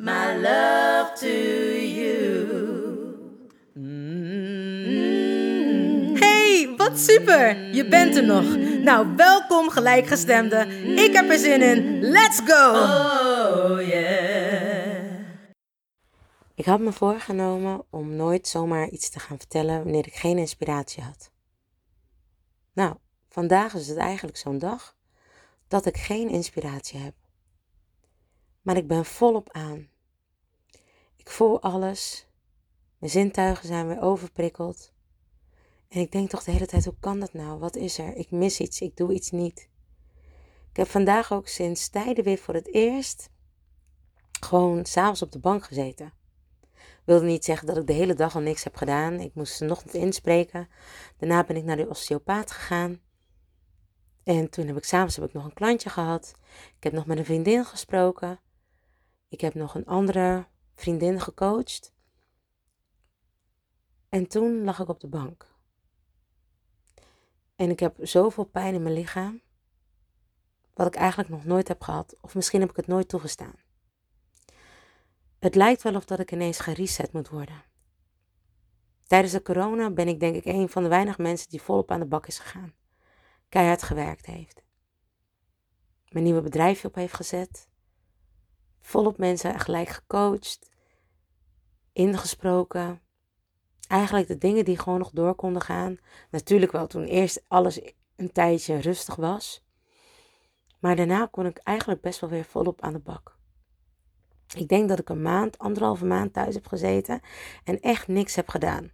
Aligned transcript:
my 0.00 0.34
love 0.36 1.12
to 1.14 1.26
you. 1.26 2.18
Hey, 6.18 6.74
wat 6.76 6.98
super! 6.98 7.74
Je 7.74 7.88
bent 7.88 8.16
er 8.16 8.24
nog. 8.24 8.56
Nou, 8.82 9.16
welkom 9.16 9.70
gelijkgestemde. 9.70 10.66
Ik 10.96 11.12
heb 11.12 11.30
er 11.30 11.38
zin 11.38 11.62
in. 11.62 12.00
Let's 12.00 12.40
go! 12.44 12.70
Oh 12.70 13.86
yeah. 13.86 15.10
Ik 16.54 16.64
had 16.64 16.80
me 16.80 16.92
voorgenomen 16.92 17.84
om 17.90 18.16
nooit 18.16 18.48
zomaar 18.48 18.88
iets 18.88 19.10
te 19.10 19.20
gaan 19.20 19.38
vertellen 19.38 19.82
wanneer 19.82 20.06
ik 20.06 20.14
geen 20.14 20.38
inspiratie 20.38 21.02
had. 21.02 21.30
Nou, 22.72 22.94
vandaag 23.28 23.74
is 23.74 23.88
het 23.88 23.98
eigenlijk 23.98 24.36
zo'n 24.36 24.58
dag 24.58 24.96
dat 25.68 25.86
ik 25.86 25.96
geen 25.96 26.28
inspiratie 26.28 27.00
heb. 27.00 27.14
Maar 28.62 28.76
ik 28.76 28.86
ben 28.86 29.04
volop 29.04 29.48
aan. 29.52 29.89
Ik 31.30 31.36
voel 31.36 31.62
alles. 31.62 32.26
Mijn 32.98 33.12
zintuigen 33.12 33.66
zijn 33.66 33.86
weer 33.86 34.00
overprikkeld. 34.00 34.92
En 35.88 36.00
ik 36.00 36.12
denk 36.12 36.30
toch 36.30 36.44
de 36.44 36.50
hele 36.50 36.66
tijd, 36.66 36.84
hoe 36.84 36.94
kan 37.00 37.20
dat 37.20 37.32
nou? 37.32 37.58
Wat 37.58 37.76
is 37.76 37.98
er? 37.98 38.16
Ik 38.16 38.30
mis 38.30 38.60
iets, 38.60 38.80
ik 38.80 38.96
doe 38.96 39.12
iets 39.12 39.30
niet. 39.30 39.68
Ik 40.70 40.76
heb 40.76 40.88
vandaag 40.88 41.32
ook 41.32 41.48
sinds 41.48 41.88
tijden 41.88 42.24
weer 42.24 42.38
voor 42.38 42.54
het 42.54 42.74
eerst 42.74 43.30
gewoon 44.40 44.84
s'avonds 44.84 45.22
op 45.22 45.32
de 45.32 45.38
bank 45.38 45.64
gezeten 45.64 46.12
wilde 47.04 47.26
niet 47.26 47.44
zeggen 47.44 47.66
dat 47.66 47.76
ik 47.76 47.86
de 47.86 47.92
hele 47.92 48.14
dag 48.14 48.34
al 48.34 48.40
niks 48.40 48.64
heb 48.64 48.76
gedaan. 48.76 49.20
Ik 49.20 49.34
moest 49.34 49.60
nog 49.60 49.84
niet 49.84 49.94
inspreken. 49.94 50.68
Daarna 51.16 51.44
ben 51.44 51.56
ik 51.56 51.64
naar 51.64 51.76
de 51.76 51.88
osteopaat 51.88 52.50
gegaan. 52.50 53.00
En 54.22 54.50
toen 54.50 54.66
heb 54.66 54.76
ik 54.76 54.84
s'avonds 54.84 55.16
heb 55.16 55.24
ik 55.24 55.32
nog 55.32 55.44
een 55.44 55.52
klantje 55.52 55.90
gehad. 55.90 56.34
Ik 56.76 56.82
heb 56.82 56.92
nog 56.92 57.06
met 57.06 57.18
een 57.18 57.24
vriendin 57.24 57.64
gesproken. 57.64 58.40
Ik 59.28 59.40
heb 59.40 59.54
nog 59.54 59.74
een 59.74 59.86
andere 59.86 60.46
vriendin 60.80 61.20
gecoacht. 61.20 61.92
En 64.08 64.26
toen 64.26 64.64
lag 64.64 64.78
ik 64.78 64.88
op 64.88 65.00
de 65.00 65.08
bank. 65.08 65.54
En 67.56 67.70
ik 67.70 67.80
heb 67.80 67.96
zoveel 68.00 68.44
pijn 68.44 68.74
in 68.74 68.82
mijn 68.82 68.94
lichaam. 68.94 69.40
Wat 70.74 70.86
ik 70.86 70.94
eigenlijk 70.94 71.28
nog 71.28 71.44
nooit 71.44 71.68
heb 71.68 71.82
gehad. 71.82 72.16
Of 72.20 72.34
misschien 72.34 72.60
heb 72.60 72.70
ik 72.70 72.76
het 72.76 72.86
nooit 72.86 73.08
toegestaan. 73.08 73.54
Het 75.38 75.54
lijkt 75.54 75.82
wel 75.82 75.94
of 75.94 76.04
dat 76.04 76.18
ik 76.18 76.32
ineens 76.32 76.58
gereset 76.58 77.12
moet 77.12 77.28
worden. 77.28 77.62
Tijdens 79.06 79.32
de 79.32 79.42
corona 79.42 79.90
ben 79.90 80.08
ik 80.08 80.20
denk 80.20 80.34
ik 80.34 80.44
een 80.44 80.68
van 80.68 80.82
de 80.82 80.88
weinige 80.88 81.22
mensen 81.22 81.48
die 81.48 81.62
volop 81.62 81.90
aan 81.90 82.00
de 82.00 82.06
bak 82.06 82.26
is 82.26 82.38
gegaan. 82.38 82.74
Keihard 83.48 83.82
gewerkt 83.82 84.26
heeft. 84.26 84.62
Mijn 86.08 86.24
nieuwe 86.24 86.42
bedrijfje 86.42 86.88
op 86.88 86.94
heeft 86.94 87.14
gezet. 87.14 87.68
Volop 88.80 89.18
mensen 89.18 89.60
gelijk 89.60 89.88
gecoacht. 89.88 90.69
Ingesproken. 92.00 93.00
Eigenlijk 93.88 94.28
de 94.28 94.38
dingen 94.38 94.64
die 94.64 94.78
gewoon 94.78 94.98
nog 94.98 95.10
door 95.10 95.34
konden 95.34 95.62
gaan. 95.62 95.98
Natuurlijk 96.30 96.72
wel 96.72 96.86
toen 96.86 97.04
eerst 97.04 97.44
alles 97.48 97.80
een 98.16 98.32
tijdje 98.32 98.76
rustig 98.76 99.16
was. 99.16 99.64
Maar 100.78 100.96
daarna 100.96 101.26
kon 101.26 101.46
ik 101.46 101.58
eigenlijk 101.58 102.00
best 102.00 102.20
wel 102.20 102.30
weer 102.30 102.44
volop 102.44 102.80
aan 102.80 102.92
de 102.92 102.98
bak. 102.98 103.36
Ik 104.56 104.68
denk 104.68 104.88
dat 104.88 104.98
ik 104.98 105.08
een 105.08 105.22
maand, 105.22 105.58
anderhalve 105.58 106.04
maand 106.04 106.32
thuis 106.32 106.54
heb 106.54 106.66
gezeten 106.66 107.20
en 107.64 107.80
echt 107.80 108.08
niks 108.08 108.34
heb 108.34 108.48
gedaan. 108.48 108.90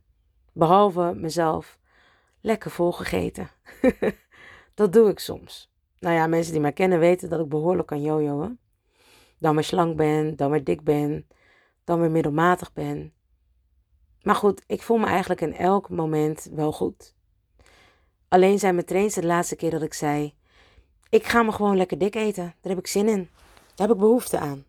Behalve 0.53 1.15
mezelf 1.17 1.78
lekker 2.41 2.71
volgegeten. 2.71 3.50
dat 4.75 4.93
doe 4.93 5.11
ik 5.11 5.19
soms. 5.19 5.73
Nou 5.99 6.15
ja, 6.15 6.27
mensen 6.27 6.53
die 6.53 6.61
mij 6.61 6.73
kennen 6.73 6.99
weten 6.99 7.28
dat 7.28 7.41
ik 7.41 7.49
behoorlijk 7.49 7.88
kan 7.88 8.03
jojoen. 8.03 8.59
Dan 9.38 9.55
weer 9.55 9.65
slank 9.65 9.97
ben, 9.97 10.37
dan 10.37 10.50
weer 10.50 10.65
dik 10.65 10.84
ben, 10.84 11.27
dan 11.86 12.00
weer 12.00 12.10
middelmatig 12.10 12.72
ben. 12.72 13.12
Maar 14.22 14.34
goed, 14.34 14.62
ik 14.66 14.82
voel 14.82 14.97
me 14.97 15.06
eigenlijk 15.06 15.41
in 15.41 15.54
elk 15.54 15.88
moment 15.88 16.48
wel 16.52 16.72
goed. 16.72 17.14
Alleen 18.28 18.58
zijn 18.58 18.74
mijn 18.74 18.86
trains 18.86 19.14
de 19.14 19.26
laatste 19.26 19.56
keer 19.56 19.70
dat 19.70 19.82
ik 19.82 19.94
zei: 19.94 20.34
Ik 21.08 21.26
ga 21.26 21.42
me 21.42 21.52
gewoon 21.52 21.76
lekker 21.76 21.98
dik 21.98 22.14
eten. 22.14 22.54
Daar 22.60 22.72
heb 22.72 22.78
ik 22.78 22.86
zin 22.86 23.08
in. 23.08 23.28
Daar 23.75 23.86
heb 23.86 23.96
ik 23.96 24.02
behoefte 24.02 24.38
aan 24.38 24.64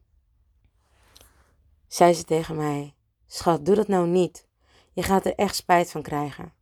zei 1.87 2.13
ze 2.13 2.23
tegen 2.23 2.55
mij: 2.55 2.93
Schat, 3.27 3.65
doe 3.65 3.75
dat 3.75 3.87
nou 3.87 4.07
niet. 4.07 4.47
Je 4.91 5.03
gaat 5.03 5.25
er 5.25 5.35
echt 5.35 5.55
spijt 5.55 5.91
van 5.91 6.01
krijgen. 6.01 6.53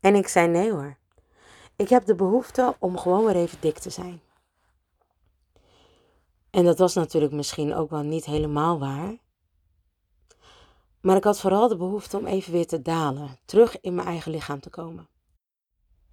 En 0.00 0.14
ik 0.14 0.28
zei: 0.28 0.48
Nee 0.48 0.72
hoor. 0.72 0.96
Ik 1.76 1.88
heb 1.88 2.04
de 2.04 2.14
behoefte 2.14 2.76
om 2.78 2.98
gewoon 2.98 3.24
weer 3.24 3.36
even 3.36 3.60
dik 3.60 3.78
te 3.78 3.90
zijn. 3.90 4.20
En 6.56 6.64
dat 6.64 6.78
was 6.78 6.94
natuurlijk 6.94 7.32
misschien 7.32 7.74
ook 7.74 7.90
wel 7.90 8.02
niet 8.02 8.24
helemaal 8.24 8.78
waar. 8.78 9.16
Maar 11.00 11.16
ik 11.16 11.24
had 11.24 11.40
vooral 11.40 11.68
de 11.68 11.76
behoefte 11.76 12.18
om 12.18 12.26
even 12.26 12.52
weer 12.52 12.66
te 12.66 12.82
dalen, 12.82 13.38
terug 13.44 13.80
in 13.80 13.94
mijn 13.94 14.06
eigen 14.06 14.32
lichaam 14.32 14.60
te 14.60 14.70
komen. 14.70 15.08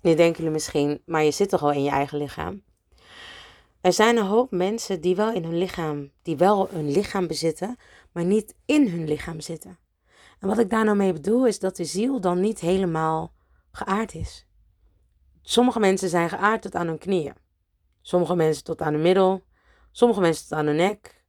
Nu 0.01 0.15
denken 0.15 0.37
jullie 0.37 0.51
misschien, 0.51 1.01
maar 1.05 1.23
je 1.23 1.31
zit 1.31 1.49
toch 1.49 1.63
al 1.63 1.71
in 1.71 1.83
je 1.83 1.89
eigen 1.89 2.17
lichaam? 2.17 2.63
Er 3.81 3.93
zijn 3.93 4.17
een 4.17 4.25
hoop 4.25 4.51
mensen 4.51 5.01
die 5.01 5.15
wel 5.15 5.33
in 5.33 5.43
hun 5.43 5.57
lichaam, 5.57 6.11
die 6.21 6.37
wel 6.37 6.69
hun 6.69 6.91
lichaam 6.91 7.27
bezitten, 7.27 7.77
maar 8.11 8.25
niet 8.25 8.55
in 8.65 8.87
hun 8.89 9.07
lichaam 9.07 9.39
zitten. 9.39 9.79
En 10.39 10.47
wat 10.47 10.59
ik 10.59 10.69
daar 10.69 10.85
nou 10.85 10.97
mee 10.97 11.13
bedoel 11.13 11.47
is 11.47 11.59
dat 11.59 11.75
de 11.75 11.85
ziel 11.85 12.21
dan 12.21 12.39
niet 12.39 12.59
helemaal 12.59 13.33
geaard 13.71 14.13
is. 14.13 14.47
Sommige 15.41 15.79
mensen 15.79 16.09
zijn 16.09 16.29
geaard 16.29 16.61
tot 16.61 16.75
aan 16.75 16.87
hun 16.87 16.97
knieën. 16.97 17.35
Sommige 18.01 18.35
mensen 18.35 18.63
tot 18.63 18.81
aan 18.81 18.93
de 18.93 18.99
middel. 18.99 19.43
Sommige 19.95 20.21
mensen 20.21 20.47
tot 20.47 20.57
aan 20.57 20.65
de 20.65 20.71
nek. 20.71 21.23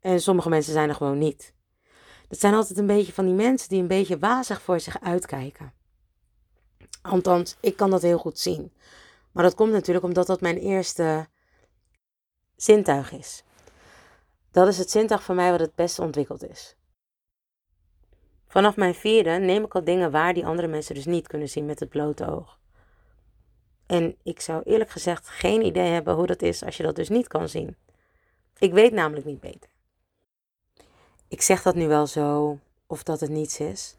En 0.00 0.20
sommige 0.20 0.48
mensen 0.48 0.72
zijn 0.72 0.88
er 0.88 0.94
gewoon 0.94 1.18
niet. 1.18 1.54
Dat 2.28 2.38
zijn 2.38 2.54
altijd 2.54 2.78
een 2.78 2.86
beetje 2.86 3.12
van 3.12 3.24
die 3.24 3.34
mensen 3.34 3.68
die 3.68 3.80
een 3.80 3.88
beetje 3.88 4.18
wazig 4.18 4.62
voor 4.62 4.80
zich 4.80 5.00
uitkijken. 5.00 5.72
Althans, 7.02 7.56
ik 7.60 7.76
kan 7.76 7.90
dat 7.90 8.02
heel 8.02 8.18
goed 8.18 8.38
zien. 8.38 8.72
Maar 9.32 9.42
dat 9.42 9.54
komt 9.54 9.72
natuurlijk 9.72 10.04
omdat 10.04 10.26
dat 10.26 10.40
mijn 10.40 10.56
eerste 10.56 11.28
zintuig 12.56 13.12
is. 13.12 13.42
Dat 14.50 14.68
is 14.68 14.78
het 14.78 14.90
zintuig 14.90 15.22
voor 15.22 15.34
mij 15.34 15.50
wat 15.50 15.60
het 15.60 15.74
beste 15.74 16.02
ontwikkeld 16.02 16.48
is. 16.48 16.76
Vanaf 18.46 18.76
mijn 18.76 18.94
vierde 18.94 19.30
neem 19.30 19.64
ik 19.64 19.74
al 19.74 19.84
dingen 19.84 20.10
waar 20.10 20.34
die 20.34 20.46
andere 20.46 20.68
mensen 20.68 20.94
dus 20.94 21.04
niet 21.04 21.26
kunnen 21.26 21.48
zien 21.48 21.66
met 21.66 21.80
het 21.80 21.88
blote 21.88 22.30
oog. 22.30 22.58
En 23.86 24.16
ik 24.22 24.40
zou 24.40 24.62
eerlijk 24.62 24.90
gezegd 24.90 25.28
geen 25.28 25.64
idee 25.64 25.90
hebben 25.90 26.14
hoe 26.14 26.26
dat 26.26 26.42
is 26.42 26.64
als 26.64 26.76
je 26.76 26.82
dat 26.82 26.96
dus 26.96 27.08
niet 27.08 27.28
kan 27.28 27.48
zien. 27.48 27.76
Ik 28.58 28.72
weet 28.72 28.92
namelijk 28.92 29.26
niet 29.26 29.40
beter. 29.40 29.70
Ik 31.28 31.42
zeg 31.42 31.62
dat 31.62 31.74
nu 31.74 31.88
wel 31.88 32.06
zo, 32.06 32.58
of 32.86 33.02
dat 33.02 33.20
het 33.20 33.30
niets 33.30 33.60
is. 33.60 33.96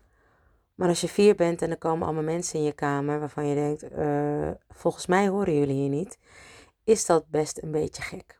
Maar 0.75 0.87
als 0.87 1.01
je 1.01 1.07
vier 1.07 1.35
bent 1.35 1.61
en 1.61 1.69
er 1.69 1.77
komen 1.77 2.05
allemaal 2.05 2.23
mensen 2.23 2.59
in 2.59 2.65
je 2.65 2.71
kamer 2.71 3.19
waarvan 3.19 3.47
je 3.47 3.55
denkt, 3.55 3.83
uh, 3.83 4.51
volgens 4.69 5.05
mij 5.05 5.27
horen 5.27 5.59
jullie 5.59 5.75
hier 5.75 5.89
niet, 5.89 6.17
is 6.83 7.05
dat 7.05 7.29
best 7.29 7.61
een 7.61 7.71
beetje 7.71 8.01
gek. 8.01 8.39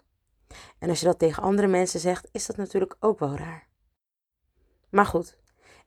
En 0.79 0.89
als 0.89 0.99
je 0.99 1.05
dat 1.05 1.19
tegen 1.19 1.43
andere 1.43 1.67
mensen 1.67 1.99
zegt, 1.99 2.27
is 2.31 2.45
dat 2.45 2.57
natuurlijk 2.57 2.95
ook 2.99 3.19
wel 3.19 3.35
raar. 3.35 3.67
Maar 4.89 5.05
goed, 5.05 5.37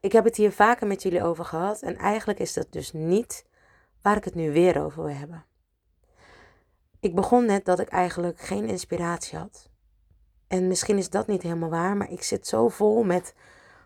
ik 0.00 0.12
heb 0.12 0.24
het 0.24 0.36
hier 0.36 0.52
vaker 0.52 0.86
met 0.86 1.02
jullie 1.02 1.22
over 1.22 1.44
gehad 1.44 1.82
en 1.82 1.96
eigenlijk 1.96 2.38
is 2.38 2.52
dat 2.52 2.72
dus 2.72 2.92
niet 2.92 3.46
waar 4.02 4.16
ik 4.16 4.24
het 4.24 4.34
nu 4.34 4.52
weer 4.52 4.84
over 4.84 5.02
wil 5.04 5.14
hebben. 5.14 5.44
Ik 7.00 7.14
begon 7.14 7.46
net 7.46 7.64
dat 7.64 7.78
ik 7.78 7.88
eigenlijk 7.88 8.40
geen 8.40 8.68
inspiratie 8.68 9.38
had. 9.38 9.69
En 10.50 10.68
misschien 10.68 10.98
is 10.98 11.10
dat 11.10 11.26
niet 11.26 11.42
helemaal 11.42 11.70
waar, 11.70 11.96
maar 11.96 12.10
ik 12.10 12.22
zit 12.22 12.46
zo 12.46 12.68
vol 12.68 13.02
met 13.02 13.34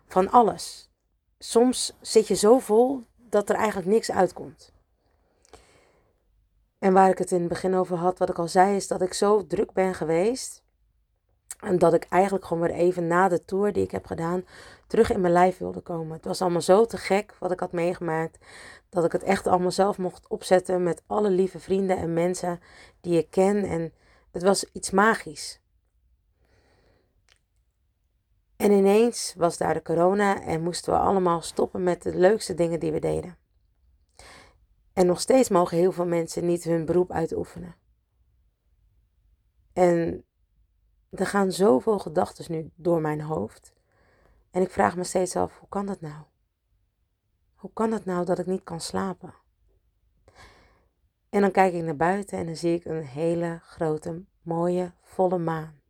van 0.06 0.30
alles. 0.30 0.90
soms 1.38 1.96
zit 2.00 2.28
je 2.28 2.34
zo 2.34 2.58
vol 2.58 3.02
dat 3.16 3.48
er 3.48 3.54
eigenlijk 3.54 3.88
niks 3.88 4.10
uitkomt. 4.10 4.72
En 6.78 6.92
waar 6.92 7.10
ik 7.10 7.18
het 7.18 7.30
in 7.32 7.38
het 7.38 7.48
begin 7.48 7.74
over 7.74 7.96
had, 7.96 8.18
wat 8.18 8.28
ik 8.28 8.38
al 8.38 8.48
zei, 8.48 8.76
is 8.76 8.88
dat 8.88 9.02
ik 9.02 9.14
zo 9.14 9.46
druk 9.46 9.72
ben 9.72 9.94
geweest. 9.94 10.62
En 11.60 11.78
dat 11.78 11.94
ik 11.94 12.06
eigenlijk 12.08 12.44
gewoon 12.44 12.62
weer 12.62 12.76
even 12.76 13.06
na 13.06 13.28
de 13.28 13.44
tour 13.44 13.72
die 13.72 13.84
ik 13.84 13.90
heb 13.90 14.06
gedaan, 14.06 14.44
terug 14.86 15.10
in 15.10 15.20
mijn 15.20 15.32
lijf 15.32 15.58
wilde 15.58 15.80
komen. 15.80 16.12
Het 16.16 16.24
was 16.24 16.42
allemaal 16.42 16.60
zo 16.60 16.84
te 16.84 16.96
gek 16.96 17.34
wat 17.38 17.50
ik 17.50 17.60
had 17.60 17.72
meegemaakt. 17.72 18.38
Dat 18.88 19.04
ik 19.04 19.12
het 19.12 19.22
echt 19.22 19.46
allemaal 19.46 19.70
zelf 19.70 19.98
mocht 19.98 20.28
opzetten 20.28 20.82
met 20.82 21.02
alle 21.06 21.30
lieve 21.30 21.58
vrienden 21.58 21.96
en 21.96 22.12
mensen 22.12 22.60
die 23.00 23.18
ik 23.18 23.30
ken. 23.30 23.64
En 23.64 23.92
het 24.30 24.42
was 24.42 24.64
iets 24.72 24.90
magisch. 24.90 25.62
En 28.64 28.72
ineens 28.72 29.34
was 29.36 29.58
daar 29.58 29.74
de 29.74 29.82
corona 29.82 30.42
en 30.42 30.62
moesten 30.62 30.92
we 30.92 30.98
allemaal 30.98 31.40
stoppen 31.42 31.82
met 31.82 32.02
de 32.02 32.16
leukste 32.16 32.54
dingen 32.54 32.80
die 32.80 32.92
we 32.92 32.98
deden. 32.98 33.36
En 34.92 35.06
nog 35.06 35.20
steeds 35.20 35.48
mogen 35.48 35.76
heel 35.76 35.92
veel 35.92 36.06
mensen 36.06 36.46
niet 36.46 36.64
hun 36.64 36.84
beroep 36.84 37.12
uitoefenen. 37.12 37.74
En 39.72 40.24
er 41.10 41.26
gaan 41.26 41.52
zoveel 41.52 41.98
gedachten 41.98 42.52
nu 42.52 42.70
door 42.74 43.00
mijn 43.00 43.20
hoofd. 43.20 43.72
En 44.50 44.62
ik 44.62 44.70
vraag 44.70 44.96
me 44.96 45.04
steeds 45.04 45.36
af, 45.36 45.58
hoe 45.58 45.68
kan 45.68 45.86
dat 45.86 46.00
nou? 46.00 46.24
Hoe 47.54 47.70
kan 47.72 47.92
het 47.92 48.04
nou 48.04 48.24
dat 48.24 48.38
ik 48.38 48.46
niet 48.46 48.64
kan 48.64 48.80
slapen? 48.80 49.34
En 51.28 51.40
dan 51.40 51.50
kijk 51.50 51.74
ik 51.74 51.82
naar 51.82 51.96
buiten 51.96 52.38
en 52.38 52.46
dan 52.46 52.56
zie 52.56 52.74
ik 52.74 52.84
een 52.84 53.04
hele 53.04 53.58
grote, 53.62 54.24
mooie, 54.42 54.92
volle 55.02 55.38
maan. 55.38 55.82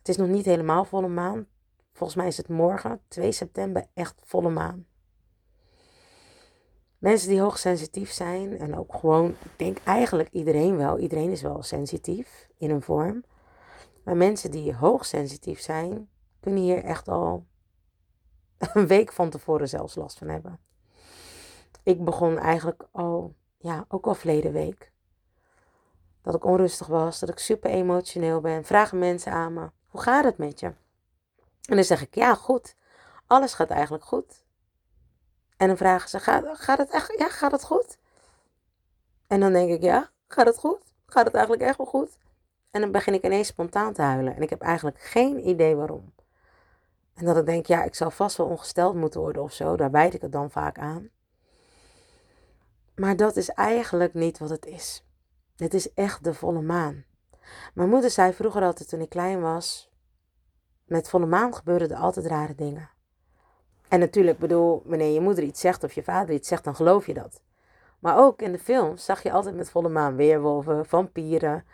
Het 0.00 0.08
is 0.08 0.16
nog 0.16 0.28
niet 0.28 0.44
helemaal 0.44 0.84
volle 0.84 1.08
maan. 1.08 1.46
Volgens 1.92 2.18
mij 2.18 2.26
is 2.26 2.36
het 2.36 2.48
morgen, 2.48 3.00
2 3.08 3.32
september, 3.32 3.86
echt 3.94 4.14
volle 4.24 4.50
maan. 4.50 4.86
Mensen 6.98 7.28
die 7.28 7.40
hoogsensitief 7.40 8.10
zijn 8.10 8.58
en 8.58 8.76
ook 8.78 8.94
gewoon, 8.94 9.30
ik 9.30 9.52
denk 9.56 9.78
eigenlijk 9.84 10.28
iedereen 10.32 10.76
wel, 10.76 10.98
iedereen 10.98 11.30
is 11.30 11.42
wel 11.42 11.62
sensitief 11.62 12.48
in 12.56 12.70
een 12.70 12.82
vorm. 12.82 13.24
Maar 14.04 14.16
mensen 14.16 14.50
die 14.50 14.74
hoogsensitief 14.74 15.60
zijn, 15.60 16.08
kunnen 16.40 16.62
hier 16.62 16.84
echt 16.84 17.08
al 17.08 17.46
een 18.74 18.86
week 18.86 19.12
van 19.12 19.30
tevoren 19.30 19.68
zelfs 19.68 19.94
last 19.94 20.18
van 20.18 20.28
hebben. 20.28 20.60
Ik 21.82 22.04
begon 22.04 22.38
eigenlijk 22.38 22.86
al, 22.90 23.34
ja, 23.58 23.84
ook 23.88 24.06
al 24.06 24.14
verleden 24.14 24.52
week. 24.52 24.92
Dat 26.22 26.34
ik 26.34 26.44
onrustig 26.44 26.86
was, 26.86 27.18
dat 27.18 27.28
ik 27.28 27.38
super 27.38 27.70
emotioneel 27.70 28.40
ben. 28.40 28.64
Vragen 28.64 28.98
mensen 28.98 29.32
aan 29.32 29.52
me, 29.52 29.70
hoe 29.90 30.00
gaat 30.00 30.24
het 30.24 30.38
met 30.38 30.60
je? 30.60 30.66
En 31.64 31.74
dan 31.76 31.84
zeg 31.84 32.02
ik, 32.02 32.14
ja, 32.14 32.34
goed. 32.34 32.76
Alles 33.26 33.54
gaat 33.54 33.70
eigenlijk 33.70 34.04
goed. 34.04 34.44
En 35.56 35.66
dan 35.66 35.76
vragen 35.76 36.08
ze, 36.08 36.20
gaat, 36.20 36.44
gaat 36.52 36.78
het 36.78 36.90
echt, 36.90 37.14
ja, 37.18 37.28
gaat 37.28 37.52
het 37.52 37.64
goed? 37.64 37.98
En 39.26 39.40
dan 39.40 39.52
denk 39.52 39.70
ik, 39.70 39.82
ja, 39.82 40.10
gaat 40.28 40.46
het 40.46 40.58
goed? 40.58 40.82
Gaat 41.06 41.24
het 41.24 41.34
eigenlijk 41.34 41.64
echt 41.64 41.76
wel 41.76 41.86
goed? 41.86 42.18
En 42.70 42.80
dan 42.80 42.90
begin 42.92 43.14
ik 43.14 43.24
ineens 43.24 43.46
spontaan 43.46 43.92
te 43.92 44.02
huilen. 44.02 44.36
En 44.36 44.42
ik 44.42 44.50
heb 44.50 44.60
eigenlijk 44.60 45.00
geen 45.00 45.48
idee 45.48 45.76
waarom. 45.76 46.12
En 47.14 47.24
dat 47.24 47.36
ik 47.36 47.46
denk, 47.46 47.66
ja, 47.66 47.82
ik 47.82 47.94
zal 47.94 48.10
vast 48.10 48.36
wel 48.36 48.46
ongesteld 48.46 48.94
moeten 48.94 49.20
worden 49.20 49.42
of 49.42 49.52
zo. 49.52 49.76
Daar 49.76 49.90
bijt 49.90 50.14
ik 50.14 50.22
het 50.22 50.32
dan 50.32 50.50
vaak 50.50 50.78
aan. 50.78 51.10
Maar 52.94 53.16
dat 53.16 53.36
is 53.36 53.48
eigenlijk 53.48 54.14
niet 54.14 54.38
wat 54.38 54.50
het 54.50 54.66
is. 54.66 55.04
Het 55.56 55.74
is 55.74 55.92
echt 55.92 56.24
de 56.24 56.34
volle 56.34 56.62
maan. 56.62 57.04
Mijn 57.74 57.88
moeder 57.88 58.10
zei 58.10 58.32
vroeger 58.32 58.62
altijd 58.62 58.88
toen 58.88 59.00
ik 59.00 59.08
klein 59.08 59.40
was: 59.40 59.90
met 60.84 61.08
volle 61.08 61.26
maan 61.26 61.54
gebeuren 61.54 61.90
er 61.90 61.96
altijd 61.96 62.26
rare 62.26 62.54
dingen. 62.54 62.90
En 63.88 64.00
natuurlijk, 64.00 64.38
bedoel, 64.38 64.82
wanneer 64.84 65.12
je 65.12 65.20
moeder 65.20 65.44
iets 65.44 65.60
zegt 65.60 65.84
of 65.84 65.92
je 65.92 66.02
vader 66.02 66.34
iets 66.34 66.48
zegt, 66.48 66.64
dan 66.64 66.74
geloof 66.74 67.06
je 67.06 67.14
dat. 67.14 67.42
Maar 67.98 68.18
ook 68.18 68.42
in 68.42 68.52
de 68.52 68.58
films 68.58 69.04
zag 69.04 69.22
je 69.22 69.32
altijd 69.32 69.54
met 69.54 69.70
volle 69.70 69.88
maan 69.88 70.16
weerwolven, 70.16 70.86
vampieren. 70.86 71.64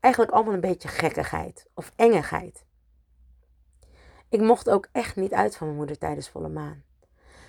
Eigenlijk 0.00 0.32
allemaal 0.32 0.54
een 0.54 0.60
beetje 0.60 0.88
gekkigheid 0.88 1.66
of 1.74 1.92
engigheid. 1.96 2.64
Ik 4.28 4.40
mocht 4.40 4.70
ook 4.70 4.88
echt 4.92 5.16
niet 5.16 5.32
uit 5.32 5.56
van 5.56 5.66
mijn 5.66 5.78
moeder 5.78 5.98
tijdens 5.98 6.28
volle 6.28 6.48
maan. 6.48 6.84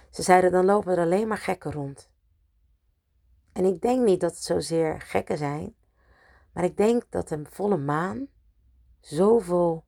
Ze 0.10 0.22
zeiden 0.22 0.52
dan 0.52 0.66
lopen 0.66 0.92
er 0.92 1.04
alleen 1.04 1.28
maar 1.28 1.38
gekken 1.38 1.72
rond. 1.72 2.10
En 3.54 3.66
ik 3.66 3.82
denk 3.82 4.06
niet 4.06 4.22
dat 4.22 4.32
het 4.32 4.44
zozeer 4.44 5.02
gekken 5.02 5.38
zijn, 5.38 5.76
maar 6.54 6.64
ik 6.64 6.78
denk 6.78 7.04
dat 7.10 7.32
een 7.32 7.48
volle 7.50 7.78
maan 7.78 8.28
zoveel 9.00 9.86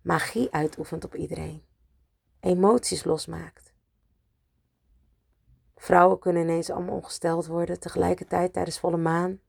magie 0.00 0.52
uitoefent 0.52 1.04
op 1.04 1.14
iedereen. 1.14 1.64
Emoties 2.40 3.04
losmaakt. 3.04 3.74
Vrouwen 5.76 6.18
kunnen 6.18 6.42
ineens 6.42 6.70
allemaal 6.70 6.94
ongesteld 6.94 7.46
worden 7.46 7.80
tegelijkertijd 7.80 8.52
tijdens 8.52 8.78
volle 8.78 8.96
maan. 8.96 9.40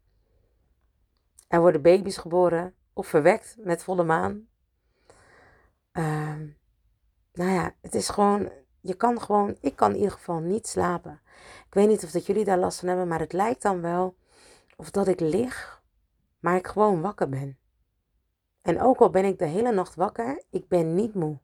Er 1.47 1.59
worden 1.59 1.81
baby's 1.81 2.17
geboren 2.17 2.73
of 2.93 3.07
verwekt 3.07 3.55
met 3.59 3.83
volle 3.83 4.03
maan. 4.03 4.47
Uh, 5.93 6.35
nou 7.33 7.51
ja, 7.51 7.75
het 7.81 7.95
is 7.95 8.09
gewoon, 8.09 8.51
je 8.81 8.93
kan 8.93 9.21
gewoon, 9.21 9.57
ik 9.61 9.75
kan 9.75 9.89
in 9.89 9.97
ieder 9.97 10.11
geval 10.11 10.39
niet 10.39 10.67
slapen. 10.67 11.21
Ik 11.67 11.73
weet 11.73 11.87
niet 11.87 12.03
of 12.03 12.11
dat 12.11 12.25
jullie 12.25 12.45
daar 12.45 12.57
last 12.57 12.79
van 12.79 12.87
hebben, 12.87 13.07
maar 13.07 13.19
het 13.19 13.33
lijkt 13.33 13.61
dan 13.61 13.81
wel 13.81 14.15
of 14.75 14.91
dat 14.91 15.07
ik 15.07 15.19
lig, 15.19 15.78
maar 16.39 16.55
ik 16.55 16.67
gewoon 16.67 17.01
wakker 17.01 17.29
ben. 17.29 17.57
En 18.61 18.81
ook 18.81 18.99
al 18.99 19.09
ben 19.09 19.25
ik 19.25 19.39
de 19.39 19.45
hele 19.45 19.71
nacht 19.71 19.95
wakker, 19.95 20.43
ik 20.49 20.67
ben 20.67 20.95
niet 20.95 21.13
moe. 21.13 21.39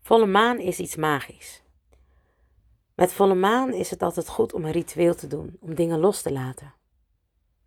Volle 0.00 0.26
maan 0.26 0.58
is 0.58 0.80
iets 0.80 0.96
magisch. 0.96 1.62
Met 2.94 3.12
volle 3.12 3.34
maan 3.34 3.72
is 3.72 3.90
het 3.90 4.02
altijd 4.02 4.28
goed 4.28 4.52
om 4.52 4.64
een 4.64 4.72
ritueel 4.72 5.14
te 5.14 5.26
doen, 5.26 5.56
om 5.60 5.74
dingen 5.74 5.98
los 5.98 6.22
te 6.22 6.32
laten. 6.32 6.74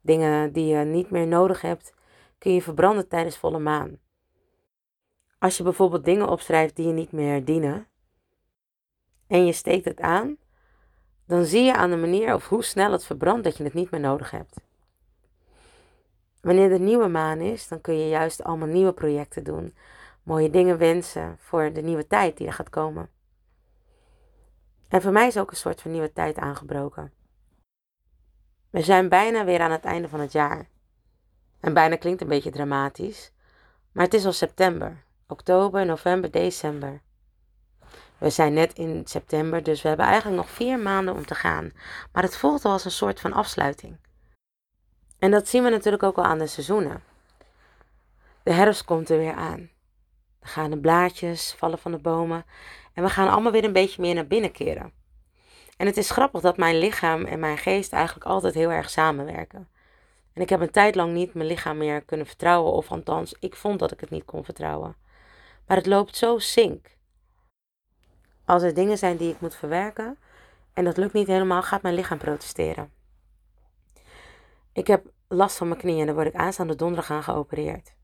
Dingen 0.02 0.54
die 0.54 0.66
je 0.66 0.86
niet 0.86 1.10
meer 1.10 1.28
nodig 1.28 1.62
hebt, 1.62 1.94
kun 2.38 2.54
je 2.54 2.62
verbranden 2.62 3.08
tijdens 3.08 3.38
volle 3.38 3.60
maan. 3.60 4.00
Als 5.40 5.58
je 5.58 5.64
bijvoorbeeld 5.64 6.06
dingen 6.06 6.30
opschrijft 6.30 6.76
die 6.76 6.88
je 6.88 6.94
niet 6.94 7.12
meer 7.12 7.46
dienen 7.46 7.88
en 9.28 9.46
je 9.46 9.52
steekt 9.54 9.86
het 9.86 10.00
aan, 10.00 10.38
dan 11.26 11.46
zie 11.46 11.64
je 11.64 11.76
aan 11.76 11.90
de 11.90 11.96
manier 11.96 12.34
of 12.34 12.48
hoe 12.48 12.64
snel 12.64 12.92
het 12.92 13.06
verbrandt 13.06 13.44
dat 13.44 13.58
je 13.58 13.64
het 13.64 13.74
niet 13.74 13.92
meer 13.92 14.00
nodig 14.00 14.32
hebt. 14.32 14.62
Wanneer 16.42 16.70
de 16.70 16.80
nieuwe 16.80 17.08
maan 17.08 17.40
is, 17.40 17.68
dan 17.68 17.82
kun 17.82 17.98
je 17.98 18.08
juist 18.08 18.44
allemaal 18.44 18.68
nieuwe 18.68 18.94
projecten 18.94 19.44
doen, 19.44 19.76
mooie 20.24 20.50
dingen 20.50 20.78
wensen 20.78 21.38
voor 21.40 21.74
de 21.74 21.82
nieuwe 21.82 22.08
tijd 22.08 22.38
die 22.38 22.48
er 22.48 22.54
gaat 22.54 22.70
komen. 22.70 23.10
En 24.88 25.02
voor 25.02 25.12
mij 25.12 25.28
is 25.28 25.38
ook 25.38 25.52
een 25.52 25.58
soort 25.58 25.82
van 25.82 25.92
nieuwe 25.92 26.14
tijd 26.14 26.38
aangebroken. 26.38 27.12
We 28.70 28.82
zijn 28.82 29.10
bijna 29.10 29.46
weer 29.46 29.60
aan 29.60 29.72
het 29.72 29.86
einde 29.86 30.08
van 30.08 30.20
het 30.20 30.32
jaar. 30.32 30.70
En 31.60 31.74
bijna 31.74 31.96
klinkt 31.96 32.22
een 32.22 32.28
beetje 32.28 32.52
dramatisch, 32.52 33.32
maar 33.92 34.04
het 34.04 34.14
is 34.14 34.26
al 34.26 34.32
september, 34.32 35.04
oktober, 35.28 35.86
november, 35.86 36.32
december. 36.32 37.02
We 38.18 38.30
zijn 38.30 38.54
net 38.54 38.74
in 38.74 39.02
september, 39.06 39.64
dus 39.64 39.82
we 39.82 39.88
hebben 39.88 40.06
eigenlijk 40.06 40.38
nog 40.38 40.50
vier 40.50 40.80
maanden 40.80 41.14
om 41.14 41.26
te 41.26 41.36
gaan. 41.36 41.72
Maar 42.12 42.24
het 42.24 42.38
voelt 42.38 42.66
al 42.66 42.72
als 42.72 42.86
een 42.86 42.92
soort 42.92 43.20
van 43.20 43.34
afsluiting. 43.34 43.98
En 45.20 45.32
dat 45.32 45.48
zien 45.48 45.64
we 45.64 45.70
natuurlijk 45.70 46.04
ook 46.04 46.18
al 46.18 46.24
aan 46.24 46.38
de 46.38 46.48
seizoenen. 46.48 47.04
De 48.44 48.54
herfst 48.54 48.86
komt 48.86 49.10
er 49.10 49.18
weer 49.18 49.34
aan. 49.34 49.70
Er 50.40 50.48
gaan 50.48 50.70
de 50.70 50.80
blaadjes 50.80 51.56
vallen 51.58 51.78
van 51.78 51.92
de 51.92 51.98
bomen 51.98 52.46
en 52.94 53.04
we 53.04 53.10
gaan 53.10 53.30
allemaal 53.30 53.52
weer 53.52 53.64
een 53.64 53.74
beetje 53.74 54.02
meer 54.02 54.14
naar 54.14 54.28
binnen 54.28 54.52
keren. 54.52 54.92
En 55.78 55.86
het 55.86 55.98
is 55.98 56.10
grappig 56.10 56.42
dat 56.42 56.58
mijn 56.58 56.78
lichaam 56.78 57.26
en 57.26 57.40
mijn 57.40 57.58
geest 57.58 57.94
eigenlijk 57.94 58.26
altijd 58.26 58.54
heel 58.54 58.72
erg 58.72 58.90
samenwerken. 58.90 59.70
En 60.34 60.42
ik 60.42 60.50
heb 60.50 60.62
een 60.62 60.72
tijd 60.72 60.96
lang 60.96 61.14
niet 61.14 61.34
mijn 61.34 61.48
lichaam 61.48 61.78
meer 61.78 62.02
kunnen 62.02 62.26
vertrouwen, 62.26 62.72
of 62.72 62.92
althans, 62.92 63.36
ik 63.40 63.56
vond 63.56 63.80
dat 63.80 63.92
ik 63.92 64.00
het 64.00 64.10
niet 64.10 64.26
kon 64.26 64.44
vertrouwen. 64.44 64.96
Maar 65.68 65.78
het 65.78 65.86
loopt 65.86 66.16
zo 66.16 66.40
sink. 66.40 66.93
Als 68.54 68.64
er 68.64 68.74
dingen 68.74 68.98
zijn 68.98 69.18
die 69.18 69.32
ik 69.34 69.42
moet 69.42 69.56
verwerken 69.56 70.18
en 70.74 70.84
dat 70.84 70.98
lukt 70.98 71.14
niet 71.14 71.28
helemaal, 71.28 71.62
gaat 71.62 71.82
mijn 71.82 71.96
lichaam 71.96 72.18
protesteren. 72.18 72.92
Ik 74.74 74.88
heb 74.88 75.12
last 75.28 75.58
van 75.58 75.68
mijn 75.68 75.80
knieën 75.80 76.00
en 76.00 76.06
daar 76.06 76.16
word 76.16 76.28
ik 76.28 76.36
aanstaande 76.36 76.76
donderdag 76.76 77.12
aan 77.12 77.24
geopereerd. 77.24 77.96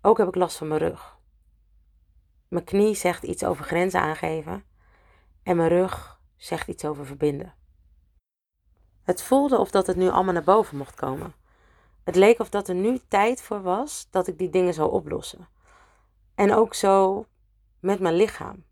Ook 0.00 0.18
heb 0.18 0.28
ik 0.28 0.34
last 0.34 0.56
van 0.56 0.68
mijn 0.68 0.80
rug. 0.80 1.18
Mijn 2.48 2.64
knie 2.64 2.94
zegt 2.94 3.22
iets 3.22 3.44
over 3.44 3.64
grenzen 3.64 4.00
aangeven 4.00 4.64
en 5.42 5.56
mijn 5.56 5.68
rug 5.68 6.20
zegt 6.36 6.68
iets 6.68 6.84
over 6.84 7.06
verbinden. 7.06 7.54
Het 9.02 9.22
voelde 9.22 9.58
of 9.58 9.70
dat 9.70 9.86
het 9.86 9.96
nu 9.96 10.08
allemaal 10.08 10.34
naar 10.34 10.44
boven 10.44 10.76
mocht 10.76 10.94
komen. 10.94 11.34
Het 12.04 12.16
leek 12.16 12.38
of 12.38 12.48
dat 12.48 12.68
er 12.68 12.74
nu 12.74 13.00
tijd 13.08 13.42
voor 13.42 13.62
was 13.62 14.08
dat 14.10 14.26
ik 14.26 14.38
die 14.38 14.50
dingen 14.50 14.74
zou 14.74 14.90
oplossen. 14.90 15.48
En 16.34 16.54
ook 16.54 16.74
zo 16.74 17.26
met 17.80 18.00
mijn 18.00 18.14
lichaam. 18.14 18.65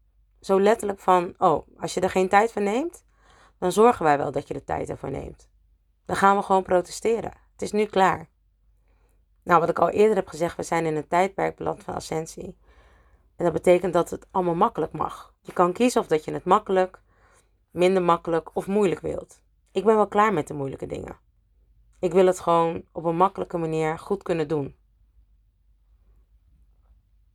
Zo 0.45 0.61
letterlijk 0.61 1.01
van, 1.01 1.35
oh, 1.39 1.67
als 1.81 1.95
je 1.95 2.01
er 2.01 2.11
geen 2.11 2.29
tijd 2.29 2.53
voor 2.53 2.63
neemt, 2.63 3.05
dan 3.59 3.73
zorgen 3.73 4.05
wij 4.05 4.19
wel 4.19 4.33
dat 4.33 4.49
je 4.49 4.55
de 4.55 4.65
tijd 4.65 4.89
ervoor 4.89 5.11
neemt. 5.11 5.49
Dan 6.07 6.17
gaan 6.17 6.37
we 6.37 6.43
gewoon 6.43 6.63
protesteren. 6.63 7.33
Het 7.53 7.63
is 7.63 7.73
nu 7.73 7.85
klaar. 7.85 8.29
Nou, 9.43 9.61
wat 9.61 9.69
ik 9.69 9.79
al 9.79 9.91
eerder 9.91 10.17
heb 10.17 10.29
gezegd, 10.29 10.57
we 10.57 10.63
zijn 10.63 10.87
in 10.87 10.97
een 10.97 11.09
tijdperk 11.09 11.57
beland 11.57 11.83
van 11.83 11.95
ascensie. 11.95 12.57
En 13.37 13.45
dat 13.45 13.53
betekent 13.53 13.93
dat 13.93 14.11
het 14.11 14.27
allemaal 14.31 14.55
makkelijk 14.55 14.93
mag. 14.93 15.35
Je 15.41 15.53
kan 15.53 15.73
kiezen 15.73 16.01
of 16.01 16.07
dat 16.07 16.25
je 16.25 16.33
het 16.33 16.45
makkelijk, 16.45 17.01
minder 17.71 18.03
makkelijk 18.03 18.51
of 18.57 18.67
moeilijk 18.67 19.01
wilt. 19.01 19.41
Ik 19.73 19.85
ben 19.85 19.97
wel 19.97 20.09
klaar 20.09 20.33
met 20.33 20.47
de 20.47 20.55
moeilijke 20.55 20.87
dingen. 20.87 21.17
Ik 21.99 22.13
wil 22.13 22.27
het 22.27 22.41
gewoon 22.41 22.85
op 22.93 23.05
een 23.05 23.17
makkelijke 23.17 23.59
manier 23.59 23.99
goed 23.99 24.23
kunnen 24.23 24.49
doen. 24.49 24.77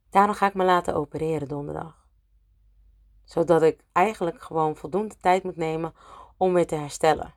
Daarom 0.10 0.36
ga 0.36 0.48
ik 0.48 0.54
me 0.54 0.64
laten 0.64 0.96
opereren 0.96 1.48
donderdag. 1.48 1.99
Zodat 3.30 3.62
ik 3.62 3.84
eigenlijk 3.92 4.42
gewoon 4.42 4.76
voldoende 4.76 5.16
tijd 5.18 5.44
moet 5.44 5.56
nemen 5.56 5.94
om 6.38 6.54
weer 6.54 6.68
te 6.68 6.76
herstellen. 6.76 7.34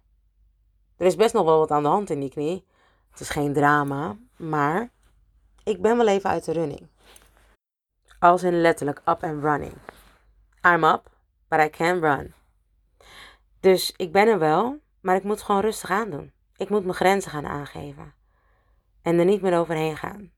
Er 0.96 1.06
is 1.06 1.16
best 1.16 1.34
nog 1.34 1.44
wel 1.44 1.58
wat 1.58 1.70
aan 1.70 1.82
de 1.82 1.88
hand 1.88 2.10
in 2.10 2.20
die 2.20 2.30
knie. 2.30 2.66
Het 3.10 3.20
is 3.20 3.28
geen 3.28 3.52
drama, 3.52 4.16
maar 4.36 4.90
ik 5.64 5.82
ben 5.82 5.96
wel 5.96 6.08
even 6.08 6.30
uit 6.30 6.44
de 6.44 6.52
running. 6.52 6.88
Als 8.18 8.42
in 8.42 8.60
letterlijk 8.60 8.98
up 8.98 9.22
and 9.22 9.42
running. 9.42 9.74
I'm 10.66 10.84
up, 10.84 11.10
but 11.48 11.60
I 11.60 11.70
can't 11.70 12.02
run. 12.02 12.34
Dus 13.60 13.92
ik 13.96 14.12
ben 14.12 14.28
er 14.28 14.38
wel, 14.38 14.78
maar 15.00 15.16
ik 15.16 15.24
moet 15.24 15.42
gewoon 15.42 15.60
rustig 15.60 15.90
aandoen. 15.90 16.32
Ik 16.56 16.68
moet 16.68 16.82
mijn 16.82 16.94
grenzen 16.94 17.30
gaan 17.30 17.46
aangeven. 17.46 18.14
En 19.02 19.18
er 19.18 19.24
niet 19.24 19.42
meer 19.42 19.58
overheen 19.58 19.96
gaan. 19.96 20.32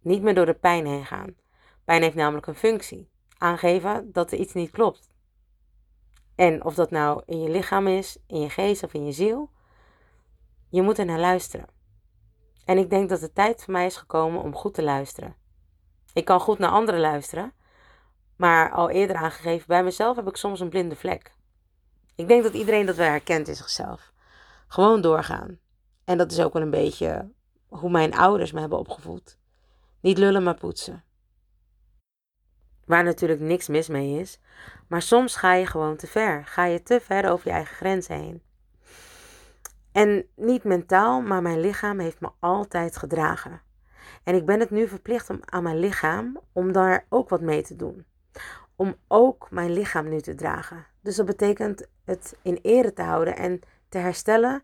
Niet 0.00 0.22
meer 0.22 0.34
door 0.34 0.46
de 0.46 0.54
pijn 0.54 0.86
heen 0.86 1.06
gaan. 1.06 1.36
Pijn 1.84 2.02
heeft 2.02 2.14
namelijk 2.14 2.46
een 2.46 2.54
functie. 2.54 3.14
Aangeven 3.38 4.12
dat 4.12 4.32
er 4.32 4.38
iets 4.38 4.52
niet 4.52 4.70
klopt. 4.70 5.10
En 6.34 6.64
of 6.64 6.74
dat 6.74 6.90
nou 6.90 7.22
in 7.26 7.40
je 7.40 7.50
lichaam 7.50 7.86
is, 7.86 8.18
in 8.26 8.40
je 8.40 8.50
geest 8.50 8.82
of 8.82 8.94
in 8.94 9.04
je 9.04 9.12
ziel, 9.12 9.50
je 10.68 10.82
moet 10.82 10.98
er 10.98 11.04
naar 11.04 11.18
luisteren. 11.18 11.68
En 12.64 12.78
ik 12.78 12.90
denk 12.90 13.08
dat 13.08 13.20
de 13.20 13.32
tijd 13.32 13.64
voor 13.64 13.72
mij 13.72 13.86
is 13.86 13.96
gekomen 13.96 14.42
om 14.42 14.54
goed 14.54 14.74
te 14.74 14.82
luisteren. 14.82 15.36
Ik 16.12 16.24
kan 16.24 16.40
goed 16.40 16.58
naar 16.58 16.70
anderen 16.70 17.00
luisteren, 17.00 17.52
maar 18.36 18.70
al 18.70 18.90
eerder 18.90 19.16
aangegeven, 19.16 19.66
bij 19.66 19.84
mezelf 19.84 20.16
heb 20.16 20.28
ik 20.28 20.36
soms 20.36 20.60
een 20.60 20.68
blinde 20.68 20.96
vlek. 20.96 21.34
Ik 22.14 22.28
denk 22.28 22.42
dat 22.42 22.54
iedereen 22.54 22.86
dat 22.86 22.96
wel 22.96 23.08
herkent 23.08 23.48
in 23.48 23.54
zichzelf. 23.54 24.12
Gewoon 24.68 25.00
doorgaan. 25.00 25.58
En 26.04 26.18
dat 26.18 26.32
is 26.32 26.40
ook 26.40 26.52
wel 26.52 26.62
een 26.62 26.70
beetje 26.70 27.32
hoe 27.68 27.90
mijn 27.90 28.14
ouders 28.14 28.52
me 28.52 28.60
hebben 28.60 28.78
opgevoed. 28.78 29.38
Niet 30.00 30.18
lullen, 30.18 30.42
maar 30.42 30.54
poetsen. 30.54 31.04
Waar 32.86 33.04
natuurlijk 33.04 33.40
niks 33.40 33.68
mis 33.68 33.88
mee 33.88 34.20
is. 34.20 34.40
Maar 34.86 35.02
soms 35.02 35.36
ga 35.36 35.54
je 35.54 35.66
gewoon 35.66 35.96
te 35.96 36.06
ver. 36.06 36.44
Ga 36.44 36.64
je 36.64 36.82
te 36.82 37.00
ver 37.00 37.30
over 37.30 37.48
je 37.48 37.54
eigen 37.54 37.76
grenzen 37.76 38.16
heen. 38.16 38.42
En 39.92 40.26
niet 40.34 40.64
mentaal, 40.64 41.20
maar 41.20 41.42
mijn 41.42 41.60
lichaam 41.60 41.98
heeft 41.98 42.20
me 42.20 42.28
altijd 42.40 42.96
gedragen. 42.96 43.60
En 44.24 44.34
ik 44.34 44.46
ben 44.46 44.60
het 44.60 44.70
nu 44.70 44.88
verplicht 44.88 45.30
om, 45.30 45.40
aan 45.44 45.62
mijn 45.62 45.78
lichaam 45.78 46.40
om 46.52 46.72
daar 46.72 47.06
ook 47.08 47.28
wat 47.28 47.40
mee 47.40 47.62
te 47.62 47.76
doen. 47.76 48.04
Om 48.76 48.96
ook 49.08 49.50
mijn 49.50 49.72
lichaam 49.72 50.08
nu 50.08 50.20
te 50.20 50.34
dragen. 50.34 50.86
Dus 51.00 51.16
dat 51.16 51.26
betekent 51.26 51.86
het 52.04 52.36
in 52.42 52.58
ere 52.62 52.92
te 52.92 53.02
houden 53.02 53.36
en 53.36 53.60
te 53.88 53.98
herstellen 53.98 54.62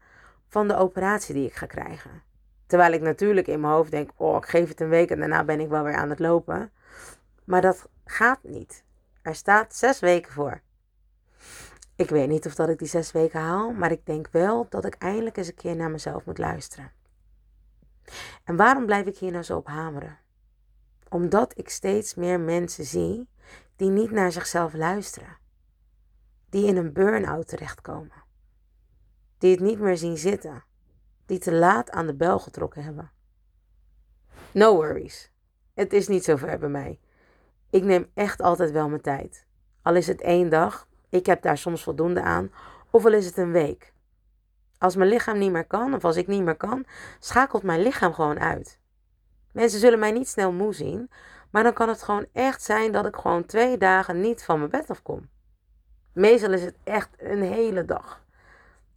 van 0.49 0.69
de 0.69 0.77
operatie 0.77 1.35
die 1.35 1.47
ik 1.47 1.55
ga 1.55 1.67
krijgen. 1.67 2.23
Terwijl 2.67 2.93
ik 2.93 3.01
natuurlijk 3.01 3.47
in 3.47 3.61
mijn 3.61 3.73
hoofd 3.73 3.91
denk: 3.91 4.11
oh, 4.17 4.37
ik 4.37 4.47
geef 4.47 4.69
het 4.69 4.81
een 4.81 4.89
week 4.89 5.11
en 5.11 5.19
daarna 5.19 5.45
ben 5.45 5.61
ik 5.61 5.69
wel 5.69 5.83
weer 5.83 5.97
aan 5.97 6.11
het 6.11 6.19
lopen. 6.19 6.71
Maar 7.45 7.61
dat 7.61 7.89
gaat 8.05 8.43
niet. 8.43 8.85
Er 9.23 9.35
staat 9.35 9.75
zes 9.75 10.01
weken 10.01 10.33
voor. 10.33 10.61
Ik 11.97 12.11
weet 12.11 12.29
niet 12.29 12.47
of 12.47 12.55
dat 12.55 12.69
ik 12.69 12.79
die 12.79 12.89
zes 12.89 13.13
weken 13.13 13.41
haal, 13.41 13.73
maar 13.73 13.91
ik 13.91 14.07
denk 14.07 14.29
wel 14.31 14.67
dat 14.69 14.85
ik 14.85 14.95
eindelijk 14.95 15.37
eens 15.37 15.49
een 15.49 15.55
keer 15.55 15.77
naar 15.77 15.91
mezelf 15.91 16.25
moet 16.25 16.39
luisteren. 16.39 16.93
En 18.45 18.57
waarom 18.57 18.87
blijf 18.87 19.07
ik 19.07 19.19
hier 19.19 19.31
nou 19.31 19.43
zo 19.43 19.57
op 19.57 19.67
hameren? 19.67 20.19
Omdat 21.09 21.59
ik 21.59 21.69
steeds 21.69 22.15
meer 22.15 22.41
mensen 22.41 22.85
zie 22.85 23.29
die 23.77 23.91
niet 23.91 24.11
naar 24.11 24.33
zichzelf 24.33 24.75
luisteren. 24.75 25.37
Die 26.49 26.67
in 26.67 26.77
een 26.77 26.93
burn-out 26.93 27.49
terechtkomen. 27.49 28.25
Die 29.39 29.51
het 29.51 29.61
niet 29.61 29.79
meer 29.79 29.97
zien 29.97 30.17
zitten. 30.19 30.65
Die 31.27 31.39
te 31.39 31.53
laat 31.53 31.91
aan 31.91 32.07
de 32.07 32.15
bel 32.15 32.39
getrokken 32.39 32.85
hebben. 32.85 33.11
No 34.53 34.75
worries. 34.75 35.31
Het 35.75 35.93
is 35.93 36.09
niet 36.09 36.25
zo 36.25 36.37
ver 36.37 36.59
bij 36.59 36.69
mij. 36.69 37.01
Ik 37.73 37.85
neem 37.85 38.11
echt 38.15 38.43
altijd 38.43 38.71
wel 38.71 38.89
mijn 38.89 39.01
tijd. 39.01 39.47
Al 39.83 39.95
is 39.95 40.07
het 40.07 40.21
één 40.21 40.49
dag, 40.49 40.89
ik 41.09 41.27
heb 41.27 41.43
daar 41.43 41.59
soms 41.59 41.83
voldoende 41.83 42.23
aan, 42.23 42.53
of 42.91 43.05
al 43.05 43.13
is 43.13 43.27
het 43.27 43.37
een 43.37 43.53
week. 43.53 43.93
Als 44.79 44.97
mijn 44.97 45.09
lichaam 45.09 45.39
niet 45.39 45.53
meer 45.53 45.67
kan, 45.67 45.95
of 45.95 46.05
als 46.05 46.17
ik 46.17 46.27
niet 46.27 46.43
meer 46.43 46.57
kan, 46.57 46.85
schakelt 47.19 47.63
mijn 47.63 47.83
lichaam 47.83 48.13
gewoon 48.13 48.41
uit. 48.41 48.81
Mensen 49.53 49.81
zullen 49.81 49.99
mij 49.99 50.11
niet 50.11 50.29
snel 50.29 50.53
moe 50.53 50.75
zien, 50.75 51.11
maar 51.51 51.63
dan 51.63 51.73
kan 51.73 51.89
het 51.89 52.03
gewoon 52.03 52.27
echt 52.33 52.63
zijn 52.63 52.93
dat 52.93 53.07
ik 53.07 53.17
gewoon 53.17 53.47
twee 53.47 53.79
dagen 53.79 54.21
niet 54.21 54.45
van 54.45 54.59
mijn 54.59 54.71
bed 54.71 54.91
afkom. 54.91 55.29
Meestal 56.13 56.53
is 56.53 56.63
het 56.63 56.77
echt 56.85 57.09
een 57.19 57.43
hele 57.43 57.85
dag. 57.85 58.25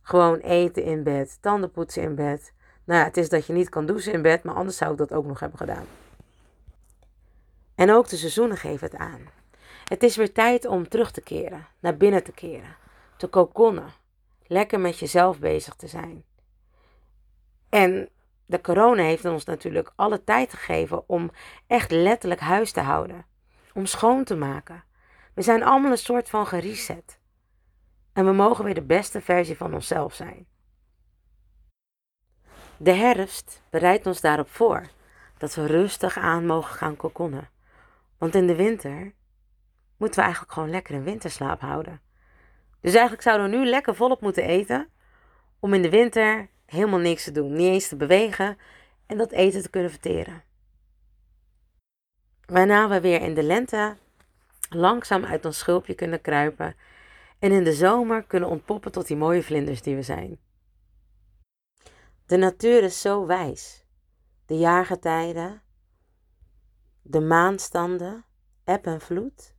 Gewoon 0.01 0.38
eten 0.38 0.84
in 0.84 1.03
bed, 1.03 1.38
tanden 1.41 1.72
poetsen 1.72 2.03
in 2.03 2.15
bed. 2.15 2.53
Nou 2.84 3.00
ja, 3.00 3.05
het 3.05 3.17
is 3.17 3.29
dat 3.29 3.46
je 3.46 3.53
niet 3.53 3.70
kan 3.70 3.86
douchen 3.86 4.13
in 4.13 4.22
bed, 4.22 4.44
maar 4.44 4.55
anders 4.55 4.77
zou 4.77 4.91
ik 4.91 4.98
dat 4.98 5.13
ook 5.13 5.25
nog 5.25 5.39
hebben 5.39 5.58
gedaan. 5.58 5.86
En 7.75 7.91
ook 7.91 8.08
de 8.08 8.15
seizoenen 8.15 8.58
geven 8.58 8.89
het 8.89 9.00
aan. 9.00 9.29
Het 9.84 10.03
is 10.03 10.15
weer 10.15 10.34
tijd 10.34 10.65
om 10.65 10.89
terug 10.89 11.12
te 11.12 11.22
keren, 11.22 11.67
naar 11.79 11.98
binnen 11.98 12.24
te 12.24 12.32
keren, 12.32 12.75
te 13.17 13.27
kokonnen, 13.27 13.94
lekker 14.48 14.79
met 14.79 15.00
jezelf 15.00 15.39
bezig 15.39 15.75
te 15.75 15.88
zijn. 15.88 16.24
En 17.70 18.10
de 18.46 18.62
corona 18.62 19.03
heeft 19.03 19.25
ons 19.25 19.46
natuurlijk 19.46 19.91
alle 19.96 20.24
tijd 20.24 20.53
gegeven 20.53 21.10
om 21.10 21.32
echt 21.67 21.91
letterlijk 21.91 22.41
huis 22.41 22.72
te 22.72 22.79
houden, 22.79 23.25
om 23.74 23.86
schoon 23.86 24.24
te 24.24 24.36
maken. 24.36 24.84
We 25.34 25.41
zijn 25.41 25.63
allemaal 25.63 25.91
een 25.91 25.98
soort 25.98 26.29
van 26.29 26.48
gereset. 26.48 27.20
En 28.13 28.25
we 28.25 28.32
mogen 28.32 28.65
weer 28.65 28.74
de 28.74 28.82
beste 28.82 29.22
versie 29.22 29.58
van 29.58 29.74
onszelf 29.74 30.13
zijn. 30.13 30.48
De 32.77 32.91
herfst 32.91 33.62
bereidt 33.70 34.05
ons 34.05 34.22
daarop 34.22 34.50
voor 34.50 34.88
dat 35.38 35.55
we 35.55 35.65
rustig 35.65 36.17
aan 36.17 36.46
mogen 36.46 36.75
gaan 36.75 36.96
kokonnen. 36.96 37.50
Want 38.17 38.36
in 38.36 38.48
de 38.48 38.55
winter 38.55 39.13
moeten 39.98 40.19
we 40.19 40.25
eigenlijk 40.25 40.53
gewoon 40.53 40.69
lekker 40.69 40.95
een 40.95 41.03
winterslaap 41.03 41.62
houden. 41.62 42.01
Dus 42.81 42.93
eigenlijk 42.93 43.22
zouden 43.22 43.50
we 43.50 43.57
nu 43.57 43.65
lekker 43.65 43.95
volop 43.95 44.22
moeten 44.22 44.43
eten. 44.43 44.89
Om 45.60 45.74
in 45.74 45.81
de 45.81 45.89
winter 45.89 46.50
helemaal 46.65 47.00
niks 47.00 47.24
te 47.24 47.31
doen. 47.31 47.53
Niet 47.53 47.67
eens 47.67 47.88
te 47.88 47.95
bewegen. 47.95 48.57
En 49.05 49.17
dat 49.17 49.31
eten 49.31 49.62
te 49.62 49.69
kunnen 49.69 49.89
verteren. 49.91 50.43
Waarna 52.45 52.89
we 52.89 53.01
weer 53.01 53.22
in 53.22 53.34
de 53.34 53.43
lente 53.43 53.98
langzaam 54.69 55.25
uit 55.25 55.45
ons 55.45 55.57
schulpje 55.57 55.93
kunnen 55.93 56.22
kruipen. 56.22 56.75
En 57.39 57.51
in 57.51 57.63
de 57.63 57.74
zomer 57.74 58.24
kunnen 58.24 58.50
ontpoppen 58.50 58.91
tot 58.91 59.07
die 59.07 59.17
mooie 59.17 59.43
vlinders 59.43 59.81
die 59.81 59.95
we 59.95 60.01
zijn. 60.01 60.39
De 62.25 62.38
natuur 62.38 62.84
is 62.84 63.01
zo 63.01 63.25
wijs. 63.25 63.86
De 64.45 64.57
jaargetijden, 64.57 65.62
de 67.07 67.21
maanstanden, 67.21 68.25
eb 68.63 68.85
en 68.85 69.01
vloed. 69.01 69.55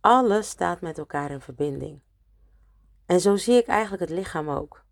Alles 0.00 0.48
staat 0.48 0.80
met 0.80 0.98
elkaar 0.98 1.30
in 1.30 1.40
verbinding. 1.40 2.02
En 3.06 3.20
zo 3.20 3.36
zie 3.36 3.54
ik 3.54 3.66
eigenlijk 3.66 4.02
het 4.02 4.18
lichaam 4.18 4.48
ook. 4.48 4.84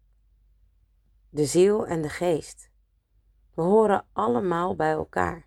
De 1.30 1.44
ziel 1.44 1.86
en 1.86 2.02
de 2.02 2.08
geest. 2.08 2.70
We 3.54 3.62
horen 3.62 4.06
allemaal 4.12 4.76
bij 4.76 4.90
elkaar. 4.90 5.46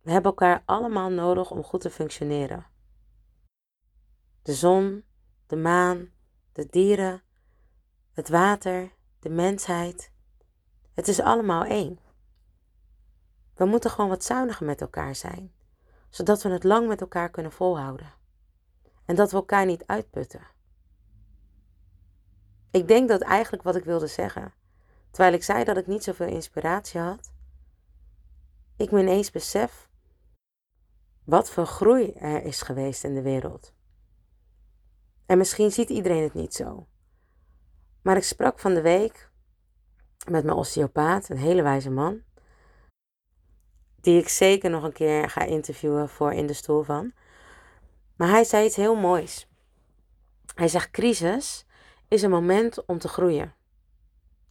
We 0.00 0.10
hebben 0.10 0.30
elkaar 0.30 0.62
allemaal 0.64 1.10
nodig 1.10 1.50
om 1.50 1.62
goed 1.62 1.80
te 1.80 1.90
functioneren. 1.90 2.66
De 4.42 4.54
zon, 4.54 5.04
de 5.46 5.56
maan, 5.56 6.10
de 6.52 6.66
dieren, 6.66 7.22
het 8.12 8.28
water, 8.28 8.92
de 9.18 9.30
mensheid. 9.30 10.12
Het 10.94 11.08
is 11.08 11.20
allemaal 11.20 11.64
één. 11.64 12.07
We 13.58 13.64
moeten 13.64 13.90
gewoon 13.90 14.08
wat 14.10 14.24
zuiniger 14.24 14.66
met 14.66 14.80
elkaar 14.80 15.14
zijn, 15.14 15.52
zodat 16.10 16.42
we 16.42 16.48
het 16.48 16.64
lang 16.64 16.88
met 16.88 17.00
elkaar 17.00 17.30
kunnen 17.30 17.52
volhouden. 17.52 18.12
En 19.04 19.16
dat 19.16 19.30
we 19.30 19.36
elkaar 19.36 19.66
niet 19.66 19.86
uitputten. 19.86 20.46
Ik 22.70 22.88
denk 22.88 23.08
dat 23.08 23.20
eigenlijk 23.20 23.62
wat 23.62 23.76
ik 23.76 23.84
wilde 23.84 24.06
zeggen, 24.06 24.52
terwijl 25.10 25.34
ik 25.34 25.42
zei 25.42 25.64
dat 25.64 25.76
ik 25.76 25.86
niet 25.86 26.04
zoveel 26.04 26.26
inspiratie 26.26 27.00
had, 27.00 27.32
ik 28.76 28.90
me 28.90 29.00
ineens 29.00 29.30
besef 29.30 29.90
wat 31.24 31.50
voor 31.50 31.66
groei 31.66 32.12
er 32.12 32.42
is 32.42 32.62
geweest 32.62 33.04
in 33.04 33.14
de 33.14 33.22
wereld. 33.22 33.72
En 35.26 35.38
misschien 35.38 35.72
ziet 35.72 35.88
iedereen 35.88 36.22
het 36.22 36.34
niet 36.34 36.54
zo. 36.54 36.86
Maar 38.02 38.16
ik 38.16 38.24
sprak 38.24 38.58
van 38.58 38.74
de 38.74 38.82
week 38.82 39.30
met 40.30 40.44
mijn 40.44 40.56
osteopaat, 40.56 41.28
een 41.28 41.38
hele 41.38 41.62
wijze 41.62 41.90
man 41.90 42.26
die 44.00 44.20
ik 44.20 44.28
zeker 44.28 44.70
nog 44.70 44.82
een 44.82 44.92
keer 44.92 45.30
ga 45.30 45.40
interviewen 45.40 46.08
voor 46.08 46.32
in 46.32 46.46
de 46.46 46.52
stoel 46.52 46.82
van. 46.82 47.12
Maar 48.16 48.28
hij 48.28 48.44
zei 48.44 48.66
iets 48.66 48.76
heel 48.76 48.96
moois. 48.96 49.48
Hij 50.54 50.68
zegt: 50.68 50.90
crisis 50.90 51.66
is 52.08 52.22
een 52.22 52.30
moment 52.30 52.84
om 52.86 52.98
te 52.98 53.08
groeien. 53.08 53.54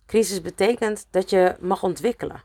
Crisis 0.06 0.42
betekent 0.42 1.08
dat 1.12 1.30
je 1.30 1.56
mag 1.60 1.84
ontwikkelen. 1.84 2.44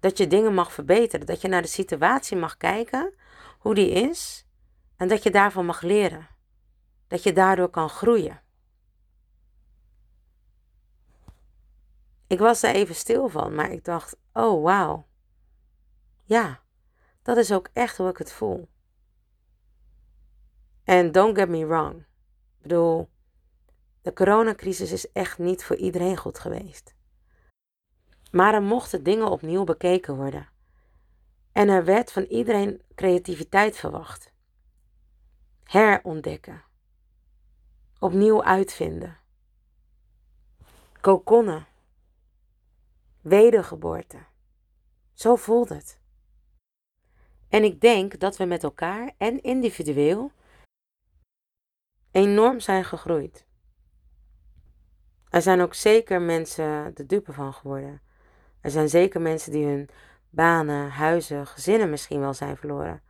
Dat 0.00 0.18
je 0.18 0.26
dingen 0.26 0.54
mag 0.54 0.72
verbeteren. 0.72 1.26
Dat 1.26 1.40
je 1.40 1.48
naar 1.48 1.62
de 1.62 1.68
situatie 1.68 2.36
mag 2.36 2.56
kijken. 2.56 3.14
hoe 3.58 3.74
die 3.74 3.90
is 3.90 4.46
en 4.96 5.08
dat 5.08 5.22
je 5.22 5.30
daarvan 5.30 5.66
mag 5.66 5.80
leren. 5.80 6.28
Dat 7.08 7.22
je 7.22 7.32
daardoor 7.32 7.68
kan 7.68 7.88
groeien. 7.88 8.40
Ik 12.26 12.38
was 12.38 12.62
er 12.62 12.74
even 12.74 12.94
stil 12.94 13.28
van, 13.28 13.54
maar 13.54 13.70
ik 13.70 13.84
dacht: 13.84 14.16
oh 14.32 14.62
wauw. 14.62 15.06
Ja, 16.32 16.60
dat 17.22 17.36
is 17.36 17.52
ook 17.52 17.68
echt 17.72 17.96
hoe 17.96 18.08
ik 18.08 18.16
het 18.16 18.32
voel. 18.32 18.68
En 20.84 21.12
don't 21.12 21.38
get 21.38 21.48
me 21.48 21.66
wrong. 21.66 21.94
Ik 21.96 22.62
bedoel, 22.62 23.08
de 24.02 24.12
coronacrisis 24.12 24.92
is 24.92 25.12
echt 25.12 25.38
niet 25.38 25.64
voor 25.64 25.76
iedereen 25.76 26.16
goed 26.16 26.38
geweest. 26.38 26.94
Maar 28.30 28.54
er 28.54 28.62
mochten 28.62 29.02
dingen 29.02 29.30
opnieuw 29.30 29.64
bekeken 29.64 30.16
worden. 30.16 30.48
En 31.52 31.68
er 31.68 31.84
werd 31.84 32.12
van 32.12 32.22
iedereen 32.22 32.82
creativiteit 32.94 33.76
verwacht. 33.76 34.32
Herontdekken. 35.64 36.62
Opnieuw 37.98 38.44
uitvinden. 38.44 39.18
Kokonnen. 41.00 41.66
Wedergeboorte. 43.20 44.18
Zo 45.12 45.36
voelt 45.36 45.68
het. 45.68 46.00
En 47.52 47.64
ik 47.64 47.80
denk 47.80 48.18
dat 48.20 48.36
we 48.36 48.44
met 48.44 48.62
elkaar 48.62 49.12
en 49.18 49.42
individueel 49.42 50.32
enorm 52.10 52.60
zijn 52.60 52.84
gegroeid. 52.84 53.46
Er 55.28 55.42
zijn 55.42 55.60
ook 55.60 55.74
zeker 55.74 56.22
mensen 56.22 56.94
de 56.94 57.06
dupe 57.06 57.32
van 57.32 57.52
geworden. 57.52 58.00
Er 58.60 58.70
zijn 58.70 58.88
zeker 58.88 59.20
mensen 59.20 59.52
die 59.52 59.66
hun 59.66 59.88
banen, 60.30 60.90
huizen, 60.90 61.46
gezinnen 61.46 61.90
misschien 61.90 62.20
wel 62.20 62.34
zijn 62.34 62.56
verloren. 62.56 63.02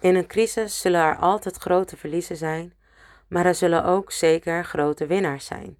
In 0.00 0.14
een 0.14 0.26
crisis 0.26 0.80
zullen 0.80 1.00
er 1.00 1.16
altijd 1.16 1.56
grote 1.56 1.96
verliezen 1.96 2.36
zijn, 2.36 2.74
maar 3.28 3.46
er 3.46 3.54
zullen 3.54 3.84
ook 3.84 4.12
zeker 4.12 4.64
grote 4.64 5.06
winnaars 5.06 5.46
zijn. 5.46 5.78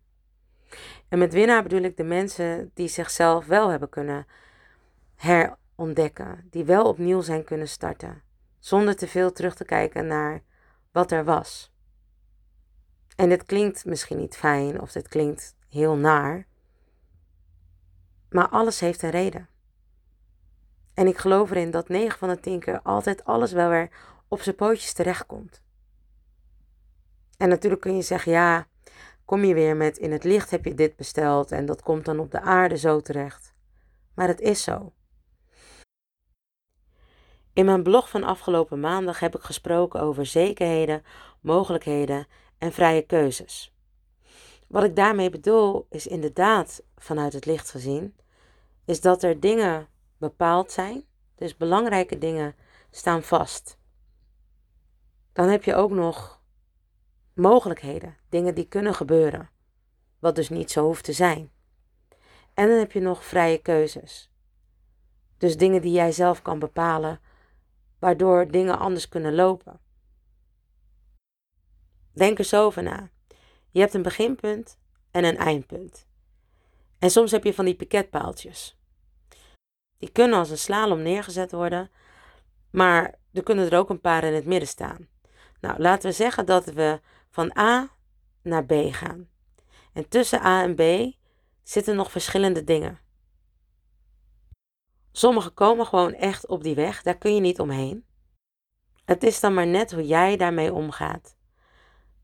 En 1.09 1.19
met 1.19 1.33
winnaar 1.33 1.63
bedoel 1.63 1.83
ik 1.83 1.97
de 1.97 2.05
mensen 2.05 2.71
die 2.75 2.89
zichzelf 2.89 3.47
wel 3.47 3.69
hebben 3.69 3.89
kunnen 3.89 4.27
herontdekken, 5.81 6.47
die 6.51 6.65
wel 6.65 6.85
opnieuw 6.85 7.21
zijn 7.21 7.45
kunnen 7.45 7.69
starten, 7.69 8.23
zonder 8.59 8.97
te 8.97 9.09
veel 9.09 9.33
terug 9.33 9.55
te 9.55 9.65
kijken 9.65 10.07
naar 10.07 10.43
wat 10.93 11.13
er 11.13 11.25
was. 11.25 11.73
En 13.17 13.29
dit 13.29 13.45
klinkt 13.45 13.85
misschien 13.85 14.19
niet 14.19 14.37
fijn 14.37 14.81
of 14.81 14.93
dit 14.93 15.09
klinkt 15.09 15.57
heel 15.69 15.97
naar, 15.97 16.47
maar 18.31 18.49
alles 18.49 18.81
heeft 18.81 19.03
een 19.03 19.11
reden. 19.11 19.49
En 20.95 21.07
ik 21.07 21.19
geloof 21.19 21.51
erin 21.51 21.71
dat 21.71 21.89
9 21.89 22.19
van 22.19 22.29
de 22.29 22.41
10 22.41 22.61
keer 22.61 22.81
altijd 22.83 23.25
alles 23.25 23.53
wel 23.53 23.69
weer 23.69 23.91
op 24.29 24.41
zijn 24.41 24.57
pootjes 24.57 24.93
terechtkomt. 24.93 25.63
En 27.37 27.49
natuurlijk 27.49 27.83
kun 27.83 27.97
je 27.97 28.03
zeggen, 28.03 28.33
ja, 28.33 28.67
kom 29.25 29.45
je 29.45 29.55
weer 29.55 29.77
met 29.77 29.99
in 29.99 30.13
het 30.13 30.25
licht 30.25 30.51
heb 30.51 30.65
je 30.65 30.75
dit 30.75 30.97
besteld 30.97 31.53
en 31.53 31.67
dat 31.67 31.83
komt 31.83 32.05
dan 32.05 32.19
op 32.19 32.31
de 32.31 32.41
aarde 32.41 32.77
zo 32.77 33.01
terecht. 33.01 33.55
Maar 34.15 34.29
het 34.29 34.41
is 34.41 34.63
zo. 34.63 34.93
In 37.61 37.67
mijn 37.67 37.83
blog 37.83 38.11
van 38.11 38.25
afgelopen 38.25 38.81
maandag 38.81 39.21
heb 39.21 39.37
ik 39.37 39.43
gesproken 39.43 40.00
over 40.00 40.26
zekerheden, 40.26 41.02
mogelijkheden 41.40 42.26
en 42.59 42.73
vrije 42.73 43.02
keuzes. 43.02 43.75
Wat 44.67 44.85
ik 44.85 44.97
daarmee 44.97 45.31
bedoel 45.31 45.87
is 45.90 46.07
inderdaad 46.07 46.83
vanuit 46.97 47.33
het 47.33 47.47
licht 47.47 47.71
gezien, 47.71 48.17
is 48.85 49.00
dat 49.00 49.23
er 49.23 49.40
dingen 49.40 49.88
bepaald 50.19 50.73
zijn, 50.73 51.05
dus 51.35 51.57
belangrijke 51.57 52.19
dingen 52.19 52.55
staan 52.90 53.23
vast. 53.23 53.79
Dan 55.33 55.49
heb 55.49 55.64
je 55.64 55.75
ook 55.75 55.90
nog 55.90 56.43
mogelijkheden, 57.35 58.17
dingen 58.29 58.55
die 58.55 58.69
kunnen 58.69 58.95
gebeuren, 58.95 59.50
wat 60.19 60.35
dus 60.35 60.49
niet 60.49 60.71
zo 60.71 60.85
hoeft 60.85 61.04
te 61.04 61.13
zijn. 61.13 61.50
En 62.54 62.69
dan 62.69 62.78
heb 62.78 62.93
je 62.93 63.00
nog 63.00 63.25
vrije 63.25 63.58
keuzes. 63.58 64.30
Dus 65.39 65.56
dingen 65.56 65.82
die 65.82 65.93
jij 65.93 66.13
zelf 66.13 66.43
kan 66.43 66.58
bepalen, 66.58 67.21
waardoor 68.00 68.50
dingen 68.50 68.78
anders 68.78 69.08
kunnen 69.08 69.34
lopen. 69.34 69.80
Denk 72.13 72.39
er 72.39 72.45
zo 72.45 72.65
over 72.65 72.82
na. 72.82 73.10
Je 73.71 73.80
hebt 73.80 73.95
een 73.95 74.02
beginpunt 74.02 74.78
en 75.10 75.25
een 75.25 75.36
eindpunt. 75.36 76.06
En 76.99 77.10
soms 77.10 77.30
heb 77.30 77.45
je 77.45 77.54
van 77.54 77.65
die 77.65 77.75
piketpaaltjes. 77.75 78.78
Die 79.99 80.13
kunnen 80.13 80.39
als 80.39 80.50
een 80.50 80.58
slalom 80.58 81.02
neergezet 81.02 81.52
worden, 81.52 81.91
maar 82.71 83.15
er 83.32 83.43
kunnen 83.43 83.71
er 83.71 83.78
ook 83.78 83.91
een 83.91 84.00
paar 84.00 84.25
in 84.25 84.34
het 84.34 84.45
midden 84.45 84.69
staan. 84.69 85.08
Nou, 85.60 85.78
laten 85.78 86.10
we 86.10 86.17
zeggen 86.17 86.47
dat 86.47 86.65
we 86.65 87.00
van 87.30 87.58
A 87.58 87.89
naar 88.43 88.65
B 88.65 88.73
gaan. 88.91 89.28
En 89.93 90.08
tussen 90.08 90.45
A 90.45 90.63
en 90.63 90.75
B 90.75 91.15
zitten 91.63 91.97
nog 91.97 92.10
verschillende 92.10 92.65
dingen. 92.65 92.99
Sommige 95.21 95.50
komen 95.50 95.87
gewoon 95.87 96.15
echt 96.15 96.47
op 96.47 96.63
die 96.63 96.75
weg, 96.75 97.02
daar 97.02 97.19
kun 97.19 97.35
je 97.35 97.41
niet 97.41 97.61
omheen. 97.61 98.04
Het 99.04 99.23
is 99.23 99.41
dan 99.41 99.54
maar 99.54 99.67
net 99.67 99.93
hoe 99.93 100.06
jij 100.06 100.37
daarmee 100.37 100.73
omgaat. 100.73 101.37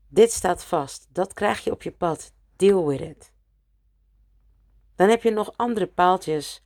Dit 0.07 0.31
staat 0.31 0.63
vast, 0.63 1.07
dat 1.09 1.33
krijg 1.33 1.63
je 1.63 1.71
op 1.71 1.83
je 1.83 1.91
pad. 1.91 2.33
Deal 2.55 2.87
with 2.87 2.99
it. 2.99 3.33
Dan 4.95 5.09
heb 5.09 5.23
je 5.23 5.31
nog 5.31 5.53
andere 5.55 5.87
paaltjes. 5.87 6.65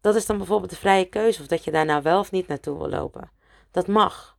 Dat 0.00 0.14
is 0.14 0.26
dan 0.26 0.36
bijvoorbeeld 0.36 0.70
de 0.70 0.76
vrije 0.76 1.04
keuze 1.04 1.40
of 1.40 1.46
dat 1.46 1.64
je 1.64 1.70
daar 1.70 1.84
nou 1.84 2.02
wel 2.02 2.18
of 2.18 2.30
niet 2.30 2.48
naartoe 2.48 2.78
wil 2.78 2.88
lopen. 2.88 3.30
Dat 3.70 3.86
mag. 3.86 4.38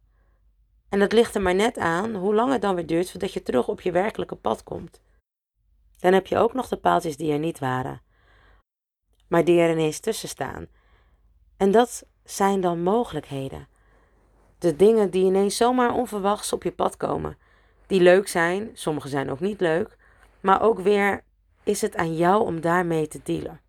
En 0.90 1.00
dat 1.00 1.12
ligt 1.12 1.36
er 1.36 1.42
maar 1.42 1.56
net 1.56 1.78
aan 1.78 2.16
hoe 2.16 2.36
lang 2.36 2.52
het 2.52 2.62
dan 2.62 2.76
weer 2.76 2.88
duurt 2.88 3.12
voordat 3.12 3.34
je 3.34 3.44
terug 3.44 3.68
op 3.68 3.82
je 3.82 3.92
werkelijke 3.92 4.36
pad 4.36 4.64
komt. 4.64 5.02
Dan 6.00 6.14
heb 6.14 6.28
je 6.28 6.38
ook 6.38 6.54
nog 6.54 6.68
de 6.68 6.78
paaltjes 6.78 7.18
die 7.18 7.32
er 7.32 7.40
niet 7.40 7.60
waren, 7.60 8.02
maar 9.28 9.46
die 9.46 9.60
er 9.60 9.72
ineens 9.72 10.00
tussen 10.00 10.30
staan. 10.30 10.68
En 11.58 11.72
dat 11.72 12.06
zijn 12.24 12.62
dan 12.62 12.84
mogelijkheden. 12.84 13.68
De 14.60 14.76
dingen 14.76 15.10
die 15.10 15.26
ineens 15.26 15.58
zomaar 15.58 15.94
onverwachts 15.94 16.54
op 16.54 16.64
je 16.64 16.72
pad 16.72 16.98
komen. 16.98 17.38
Die 17.88 18.02
leuk 18.02 18.28
zijn, 18.28 18.70
sommige 18.74 19.08
zijn 19.08 19.32
ook 19.32 19.40
niet 19.40 19.60
leuk, 19.60 19.98
maar 20.40 20.62
ook 20.62 20.80
weer 20.80 21.24
is 21.64 21.82
het 21.82 21.96
aan 21.96 22.16
jou 22.16 22.46
om 22.46 22.62
daarmee 22.62 23.08
te 23.08 23.20
dealen. 23.24 23.62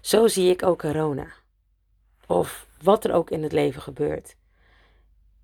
Zo 0.00 0.26
zie 0.26 0.50
ik 0.50 0.62
ook 0.62 0.78
corona. 0.78 1.26
Of 2.26 2.66
wat 2.82 3.04
er 3.04 3.12
ook 3.12 3.30
in 3.30 3.42
het 3.42 3.52
leven 3.52 3.82
gebeurt. 3.82 4.36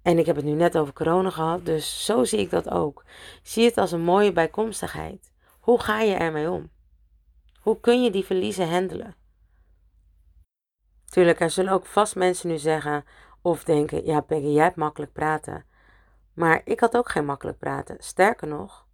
En 0.03 0.19
ik 0.19 0.27
heb 0.27 0.37
het 0.37 0.45
nu 0.45 0.53
net 0.53 0.79
over 0.79 0.93
corona 0.93 1.31
gehad, 1.31 1.65
dus 1.65 2.05
zo 2.05 2.25
zie 2.25 2.39
ik 2.39 2.51
dat 2.51 2.71
ook. 2.71 3.05
Zie 3.43 3.65
het 3.65 3.77
als 3.77 3.93
een 3.93 4.01
mooie 4.01 4.33
bijkomstigheid. 4.33 5.33
Hoe 5.61 5.81
ga 5.81 6.01
je 6.01 6.15
ermee 6.15 6.51
om? 6.51 6.71
Hoe 7.61 7.81
kun 7.81 8.03
je 8.03 8.11
die 8.11 8.25
verliezen 8.25 8.69
handelen? 8.69 9.15
Tuurlijk, 11.09 11.41
er 11.41 11.51
zullen 11.51 11.73
ook 11.73 11.87
vast 11.87 12.17
mensen 12.17 12.49
nu 12.49 12.59
zeggen 12.59 13.05
of 13.43 13.65
denken: 13.65 14.05
ja, 14.05 14.21
Peggy, 14.21 14.47
jij 14.47 14.65
hebt 14.65 14.77
makkelijk 14.77 15.13
praten. 15.13 15.65
Maar 16.33 16.61
ik 16.65 16.81
had 16.81 16.97
ook 16.97 17.09
geen 17.09 17.25
makkelijk 17.25 17.59
praten. 17.59 17.97
Sterker 17.99 18.49
nog, 18.49 18.87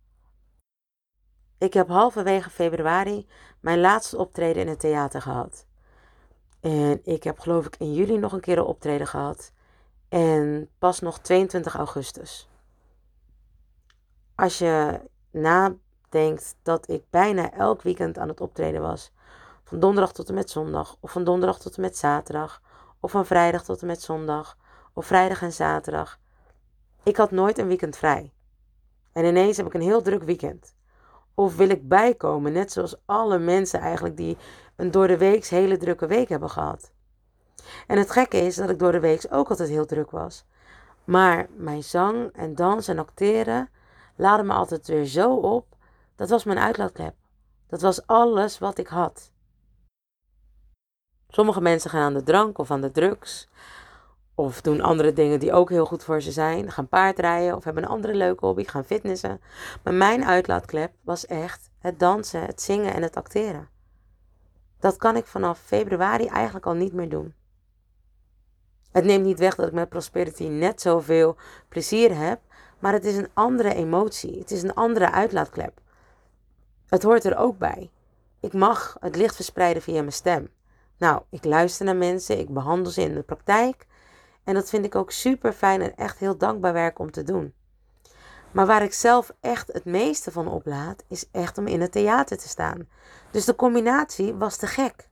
ik 1.59 1.75
heb 1.75 1.89
halverwege 1.89 2.51
februari 2.51 3.27
mijn 3.61 3.81
laatste 3.81 4.17
optreden 4.17 4.63
in 4.63 4.69
het 4.69 4.81
theater 4.81 5.23
gehad. 5.23 5.67
En 6.61 7.01
ik 7.05 7.25
heb 7.25 7.39
geloof 7.39 7.67
ik 7.67 7.77
in 7.77 7.95
juli 7.95 8.19
nog 8.19 8.33
een 8.33 8.41
keer 8.41 8.59
een 8.59 8.65
optreden 8.65 9.07
gehad. 9.07 9.53
En 10.09 10.71
pas 10.79 11.01
nog 11.01 11.19
22 11.19 11.75
augustus. 11.75 12.49
Als 14.35 14.59
je 14.59 15.01
nadenkt 15.31 16.57
dat 16.63 16.89
ik 16.89 17.11
bijna 17.11 17.53
elk 17.53 17.83
weekend 17.83 18.19
aan 18.19 18.29
het 18.29 18.41
optreden 18.41 18.81
was. 18.81 19.13
Van 19.75 19.83
donderdag 19.83 20.13
tot 20.13 20.29
en 20.29 20.35
met 20.35 20.51
zondag. 20.51 20.97
Of 21.01 21.11
van 21.11 21.25
donderdag 21.25 21.59
tot 21.59 21.77
en 21.77 21.83
met 21.83 21.97
zaterdag. 21.97 22.61
Of 23.01 23.11
van 23.11 23.27
vrijdag 23.27 23.65
tot 23.65 23.81
en 23.81 23.87
met 23.87 24.03
zondag. 24.03 24.57
Of 24.93 25.07
vrijdag 25.07 25.43
en 25.43 25.53
zaterdag. 25.53 26.19
Ik 27.03 27.17
had 27.17 27.31
nooit 27.31 27.59
een 27.59 27.67
weekend 27.67 27.97
vrij. 27.97 28.33
En 29.13 29.25
ineens 29.25 29.57
heb 29.57 29.67
ik 29.67 29.75
een 29.75 29.81
heel 29.81 30.03
druk 30.03 30.23
weekend. 30.23 30.75
Of 31.35 31.57
wil 31.57 31.69
ik 31.69 31.89
bijkomen, 31.89 32.53
net 32.53 32.73
zoals 32.73 32.97
alle 33.07 33.39
mensen 33.39 33.81
eigenlijk 33.81 34.17
die 34.17 34.37
een 34.77 34.91
door 34.91 35.07
de 35.07 35.19
weeks 35.19 35.49
hele 35.49 35.77
drukke 35.77 36.07
week 36.07 36.29
hebben 36.29 36.51
gehad. 36.51 36.93
En 37.87 37.99
het 37.99 38.11
gekke 38.11 38.37
is 38.37 38.57
dat 38.57 38.71
ik 38.71 38.79
door 38.79 38.93
de 38.93 39.01
week 39.01 39.27
ook 39.31 39.49
altijd 39.49 39.69
heel 39.69 39.87
druk 39.87 40.11
was. 40.11 40.45
Maar 41.05 41.47
mijn 41.57 41.85
zang 41.85 42.33
en 42.33 42.55
dans 42.55 42.89
en 42.89 42.99
acteren 42.99 43.69
laden 44.17 44.47
me 44.47 44.53
altijd 44.53 44.87
weer 44.87 45.05
zo 45.05 45.35
op. 45.35 45.67
Dat 46.17 46.29
was 46.29 46.45
mijn 46.45 46.59
uitlaatklep. 46.59 47.15
Dat 47.67 47.81
was 47.81 48.07
alles 48.07 48.59
wat 48.59 48.79
ik 48.79 48.89
had. 48.89 49.33
Sommige 51.35 51.61
mensen 51.61 51.91
gaan 51.91 52.03
aan 52.03 52.15
de 52.15 52.23
drank 52.23 52.59
of 52.59 52.71
aan 52.71 52.81
de 52.81 52.91
drugs. 52.91 53.49
Of 54.35 54.61
doen 54.61 54.81
andere 54.81 55.13
dingen 55.13 55.41
die 55.41 55.53
ook 55.53 55.71
heel 55.71 55.87
goed 55.87 56.05
voor 56.05 56.23
ze 56.23 56.33
zijn. 56.33 56.71
Gaan 56.71 56.89
paardrijden 56.89 57.57
of 57.57 57.65
hebben 57.65 57.83
een 57.83 57.89
andere 57.89 58.15
leuke 58.15 58.47
hobby. 58.47 58.65
Gaan 58.65 58.85
fitnessen. 58.85 59.41
Maar 59.83 59.95
mijn 59.95 60.25
uitlaatklep 60.25 60.93
was 61.01 61.27
echt 61.27 61.71
het 61.79 61.99
dansen, 61.99 62.45
het 62.45 62.63
zingen 62.63 62.95
en 62.95 63.03
het 63.03 63.17
acteren. 63.17 63.69
Dat 64.79 64.97
kan 64.97 65.17
ik 65.17 65.27
vanaf 65.27 65.61
februari 65.65 66.27
eigenlijk 66.27 66.67
al 66.67 66.75
niet 66.75 66.93
meer 66.93 67.09
doen. 67.09 67.35
Het 68.93 69.05
neemt 69.05 69.25
niet 69.25 69.39
weg 69.39 69.55
dat 69.55 69.67
ik 69.67 69.73
met 69.73 69.89
prosperity 69.89 70.45
net 70.45 70.81
zoveel 70.81 71.37
plezier 71.69 72.17
heb, 72.17 72.41
maar 72.79 72.93
het 72.93 73.05
is 73.05 73.17
een 73.17 73.31
andere 73.33 73.75
emotie. 73.75 74.39
Het 74.39 74.51
is 74.51 74.63
een 74.63 74.75
andere 74.75 75.11
uitlaatklep. 75.11 75.81
Het 76.87 77.03
hoort 77.03 77.25
er 77.25 77.37
ook 77.37 77.59
bij. 77.59 77.91
Ik 78.41 78.53
mag 78.53 78.97
het 79.01 79.17
licht 79.17 79.35
verspreiden 79.35 79.83
via 79.83 80.01
mijn 80.01 80.13
stem. 80.13 80.49
Nou, 80.99 81.23
ik 81.31 81.45
luister 81.45 81.85
naar 81.85 81.97
mensen, 81.97 82.39
ik 82.39 82.49
behandel 82.49 82.93
ze 82.93 83.03
in 83.03 83.15
de 83.15 83.23
praktijk. 83.23 83.87
En 84.45 84.55
dat 84.55 84.69
vind 84.69 84.85
ik 84.85 84.95
ook 84.95 85.11
super 85.11 85.53
fijn 85.53 85.83
en 85.83 85.97
echt 85.97 86.19
heel 86.19 86.37
dankbaar 86.37 86.73
werk 86.73 86.99
om 86.99 87.11
te 87.11 87.23
doen. 87.23 87.55
Maar 88.53 88.67
waar 88.67 88.83
ik 88.83 88.93
zelf 88.93 89.33
echt 89.41 89.73
het 89.73 89.85
meeste 89.85 90.33
van 90.33 90.49
oplaad, 90.49 91.05
is 91.09 91.29
echt 91.31 91.59
om 91.59 91.67
in 91.67 91.81
het 91.81 91.93
theater 91.93 92.39
te 92.39 92.49
staan. 92.49 92.89
Dus 93.31 93.45
de 93.45 93.55
combinatie 93.55 94.35
was 94.35 94.57
te 94.57 94.67
gek. 94.67 95.09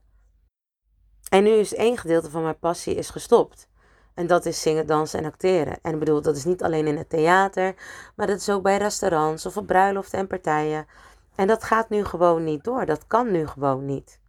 En 1.30 1.42
nu 1.42 1.50
is 1.50 1.74
één 1.74 1.98
gedeelte 1.98 2.30
van 2.30 2.42
mijn 2.42 2.58
passie 2.58 2.94
is 2.94 3.10
gestopt. 3.10 3.68
En 4.14 4.26
dat 4.26 4.46
is 4.46 4.60
zingen, 4.60 4.86
dansen 4.86 5.18
en 5.18 5.24
acteren. 5.24 5.78
En 5.82 5.92
ik 5.92 5.98
bedoel, 5.98 6.22
dat 6.22 6.36
is 6.36 6.44
niet 6.44 6.62
alleen 6.62 6.86
in 6.86 6.96
het 6.96 7.08
theater, 7.08 7.74
maar 8.16 8.26
dat 8.26 8.38
is 8.38 8.48
ook 8.48 8.62
bij 8.62 8.76
restaurants 8.76 9.46
of 9.46 9.56
op 9.56 9.66
bruiloften 9.66 10.18
en 10.18 10.26
partijen. 10.26 10.86
En 11.34 11.46
dat 11.46 11.64
gaat 11.64 11.88
nu 11.88 12.04
gewoon 12.04 12.44
niet 12.44 12.64
door. 12.64 12.86
Dat 12.86 13.06
kan 13.06 13.30
nu 13.30 13.46
gewoon 13.46 13.84
niet. 13.84 14.20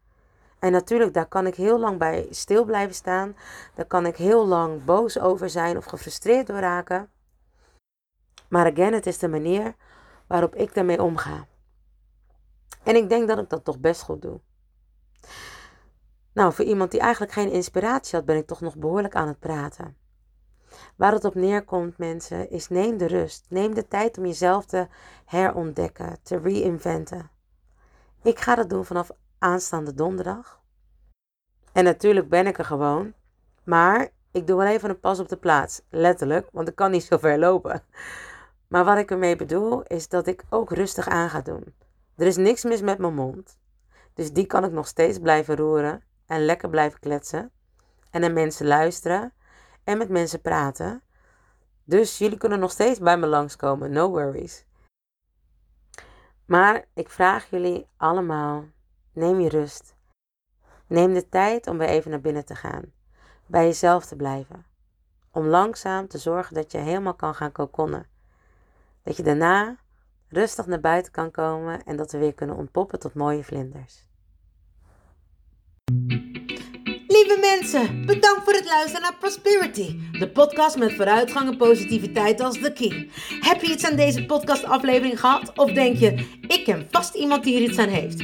En 0.63 0.71
natuurlijk, 0.71 1.13
daar 1.13 1.25
kan 1.25 1.47
ik 1.47 1.55
heel 1.55 1.79
lang 1.79 1.97
bij 1.97 2.27
stil 2.29 2.65
blijven 2.65 2.95
staan. 2.95 3.35
Daar 3.75 3.85
kan 3.85 4.05
ik 4.05 4.15
heel 4.15 4.47
lang 4.47 4.85
boos 4.85 5.19
over 5.19 5.49
zijn 5.49 5.77
of 5.77 5.85
gefrustreerd 5.85 6.47
door 6.47 6.59
raken. 6.59 7.09
Maar 8.47 8.71
again, 8.71 8.93
het 8.93 9.05
is 9.05 9.17
de 9.17 9.27
manier 9.27 9.75
waarop 10.27 10.55
ik 10.55 10.73
daarmee 10.73 11.01
omga. 11.01 11.47
En 12.83 12.95
ik 12.95 13.09
denk 13.09 13.27
dat 13.27 13.37
ik 13.37 13.49
dat 13.49 13.63
toch 13.63 13.79
best 13.79 14.01
goed 14.01 14.21
doe. 14.21 14.39
Nou, 16.33 16.53
voor 16.53 16.65
iemand 16.65 16.91
die 16.91 16.99
eigenlijk 16.99 17.31
geen 17.31 17.51
inspiratie 17.51 18.17
had, 18.17 18.25
ben 18.25 18.37
ik 18.37 18.47
toch 18.47 18.61
nog 18.61 18.75
behoorlijk 18.75 19.15
aan 19.15 19.27
het 19.27 19.39
praten. 19.39 19.97
Waar 20.95 21.11
het 21.11 21.25
op 21.25 21.35
neerkomt, 21.35 21.97
mensen, 21.97 22.49
is 22.49 22.69
neem 22.69 22.97
de 22.97 23.07
rust. 23.07 23.45
Neem 23.49 23.73
de 23.73 23.87
tijd 23.87 24.17
om 24.17 24.25
jezelf 24.25 24.65
te 24.65 24.87
herontdekken, 25.25 26.17
te 26.21 26.37
reinventen. 26.37 27.29
Ik 28.21 28.39
ga 28.39 28.55
dat 28.55 28.69
doen 28.69 28.85
vanaf 28.85 29.11
aanstaande 29.43 29.93
donderdag. 29.93 30.61
En 31.71 31.83
natuurlijk 31.83 32.29
ben 32.29 32.47
ik 32.47 32.57
er 32.57 32.65
gewoon. 32.65 33.13
Maar 33.63 34.09
ik 34.31 34.47
doe 34.47 34.57
wel 34.57 34.67
even 34.67 34.89
een 34.89 34.99
pas 34.99 35.19
op 35.19 35.29
de 35.29 35.37
plaats. 35.37 35.81
Letterlijk, 35.89 36.49
want 36.51 36.67
ik 36.67 36.75
kan 36.75 36.91
niet 36.91 37.03
zo 37.03 37.17
ver 37.17 37.39
lopen. 37.39 37.83
Maar 38.67 38.85
wat 38.85 38.97
ik 38.97 39.11
ermee 39.11 39.35
bedoel, 39.35 39.83
is 39.83 40.07
dat 40.07 40.27
ik 40.27 40.43
ook 40.49 40.71
rustig 40.71 41.07
aan 41.07 41.29
ga 41.29 41.41
doen. 41.41 41.75
Er 42.15 42.27
is 42.27 42.37
niks 42.37 42.63
mis 42.63 42.81
met 42.81 42.97
mijn 42.97 43.13
mond. 43.13 43.57
Dus 44.13 44.31
die 44.31 44.45
kan 44.45 44.63
ik 44.63 44.71
nog 44.71 44.87
steeds 44.87 45.19
blijven 45.19 45.55
roeren 45.55 46.03
en 46.25 46.45
lekker 46.45 46.69
blijven 46.69 46.99
kletsen. 46.99 47.51
En 48.09 48.21
naar 48.21 48.31
mensen 48.31 48.67
luisteren 48.67 49.33
en 49.83 49.97
met 49.97 50.09
mensen 50.09 50.41
praten. 50.41 51.01
Dus 51.83 52.17
jullie 52.17 52.37
kunnen 52.37 52.59
nog 52.59 52.71
steeds 52.71 52.99
bij 52.99 53.17
me 53.17 53.27
langskomen, 53.27 53.91
no 53.91 54.09
worries. 54.09 54.65
Maar 56.45 56.85
ik 56.93 57.09
vraag 57.09 57.49
jullie 57.49 57.87
allemaal, 57.97 58.65
neem 59.13 59.39
je 59.39 59.49
rust. 59.49 59.95
Neem 60.87 61.13
de 61.13 61.29
tijd 61.29 61.67
om 61.67 61.77
weer 61.77 61.87
even 61.87 62.11
naar 62.11 62.21
binnen 62.21 62.45
te 62.45 62.55
gaan. 62.55 62.83
Bij 63.45 63.65
jezelf 63.65 64.05
te 64.05 64.15
blijven. 64.15 64.65
Om 65.31 65.45
langzaam 65.45 66.07
te 66.07 66.17
zorgen 66.17 66.53
dat 66.53 66.71
je 66.71 66.77
helemaal 66.77 67.13
kan 67.13 67.35
gaan 67.35 67.51
kokonnen. 67.51 68.07
Dat 69.03 69.17
je 69.17 69.23
daarna 69.23 69.77
rustig 70.27 70.65
naar 70.65 70.79
buiten 70.79 71.11
kan 71.11 71.31
komen 71.31 71.83
en 71.83 71.95
dat 71.95 72.11
we 72.11 72.17
weer 72.17 72.33
kunnen 72.33 72.55
ontpoppen 72.55 72.99
tot 72.99 73.13
mooie 73.13 73.43
vlinders. 73.43 74.07
Lieve 77.07 77.37
mensen, 77.41 78.05
bedankt 78.05 78.43
voor 78.43 78.53
het 78.53 78.65
luisteren 78.65 79.01
naar 79.01 79.17
Prosperity, 79.19 79.99
de 80.19 80.31
podcast 80.31 80.77
met 80.77 80.93
vooruitgang 80.93 81.49
en 81.49 81.57
positiviteit 81.57 82.39
als 82.39 82.59
de 82.59 82.73
key. 82.73 83.09
Heb 83.39 83.61
je 83.61 83.71
iets 83.71 83.85
aan 83.85 83.95
deze 83.95 84.25
podcastaflevering 84.25 85.19
gehad 85.19 85.57
of 85.57 85.71
denk 85.71 85.97
je, 85.97 86.39
ik 86.47 86.63
ken 86.63 86.87
vast 86.91 87.13
iemand 87.13 87.43
die 87.43 87.57
hier 87.57 87.69
iets 87.69 87.77
aan 87.77 87.89
heeft? 87.89 88.23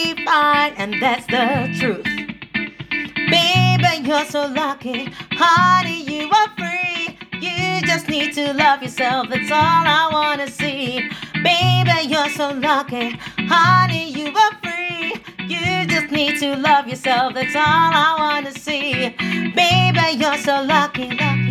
fine, 0.31 0.73
and 0.77 0.93
that's 1.01 1.25
the 1.27 1.45
truth. 1.77 2.05
Baby, 3.35 4.07
you're 4.07 4.25
so 4.25 4.47
lucky. 4.47 4.99
Honey, 5.31 5.99
you 6.11 6.29
are 6.39 6.49
free. 6.59 7.17
You 7.45 7.81
just 7.85 8.07
need 8.07 8.33
to 8.35 8.53
love 8.53 8.81
yourself. 8.81 9.27
That's 9.29 9.51
all 9.51 9.83
I 9.99 10.09
wanna 10.17 10.49
see. 10.49 11.09
Baby, 11.49 11.97
you're 12.13 12.29
so 12.39 12.47
lucky. 12.69 13.07
Honey, 13.53 14.05
you 14.17 14.27
are 14.43 14.55
free. 14.63 15.09
You 15.53 15.85
just 15.93 16.09
need 16.11 16.39
to 16.39 16.55
love 16.55 16.87
yourself. 16.87 17.33
That's 17.33 17.55
all 17.55 17.91
I 18.07 18.11
wanna 18.23 18.53
see. 18.53 19.09
Baby, 19.61 20.05
you're 20.21 20.37
so 20.37 20.63
lucky. 20.63 21.09
lucky. 21.09 21.50